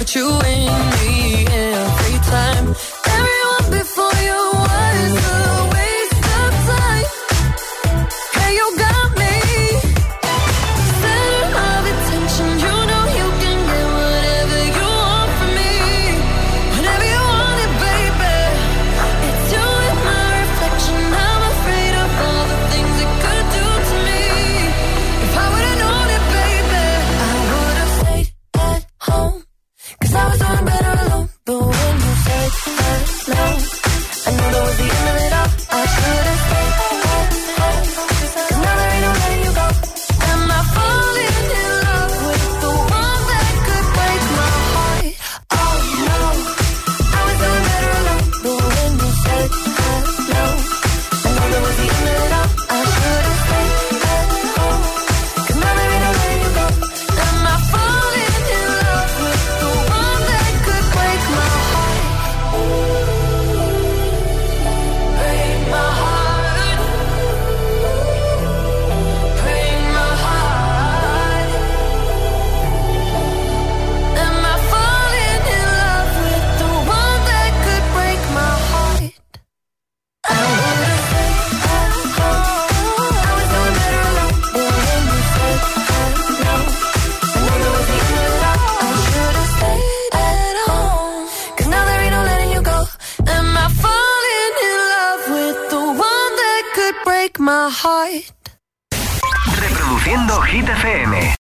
but 0.00 0.14
you 0.14 0.30
and 0.30 1.00
me 1.02 1.44
every 1.46 2.18
time. 2.20 2.89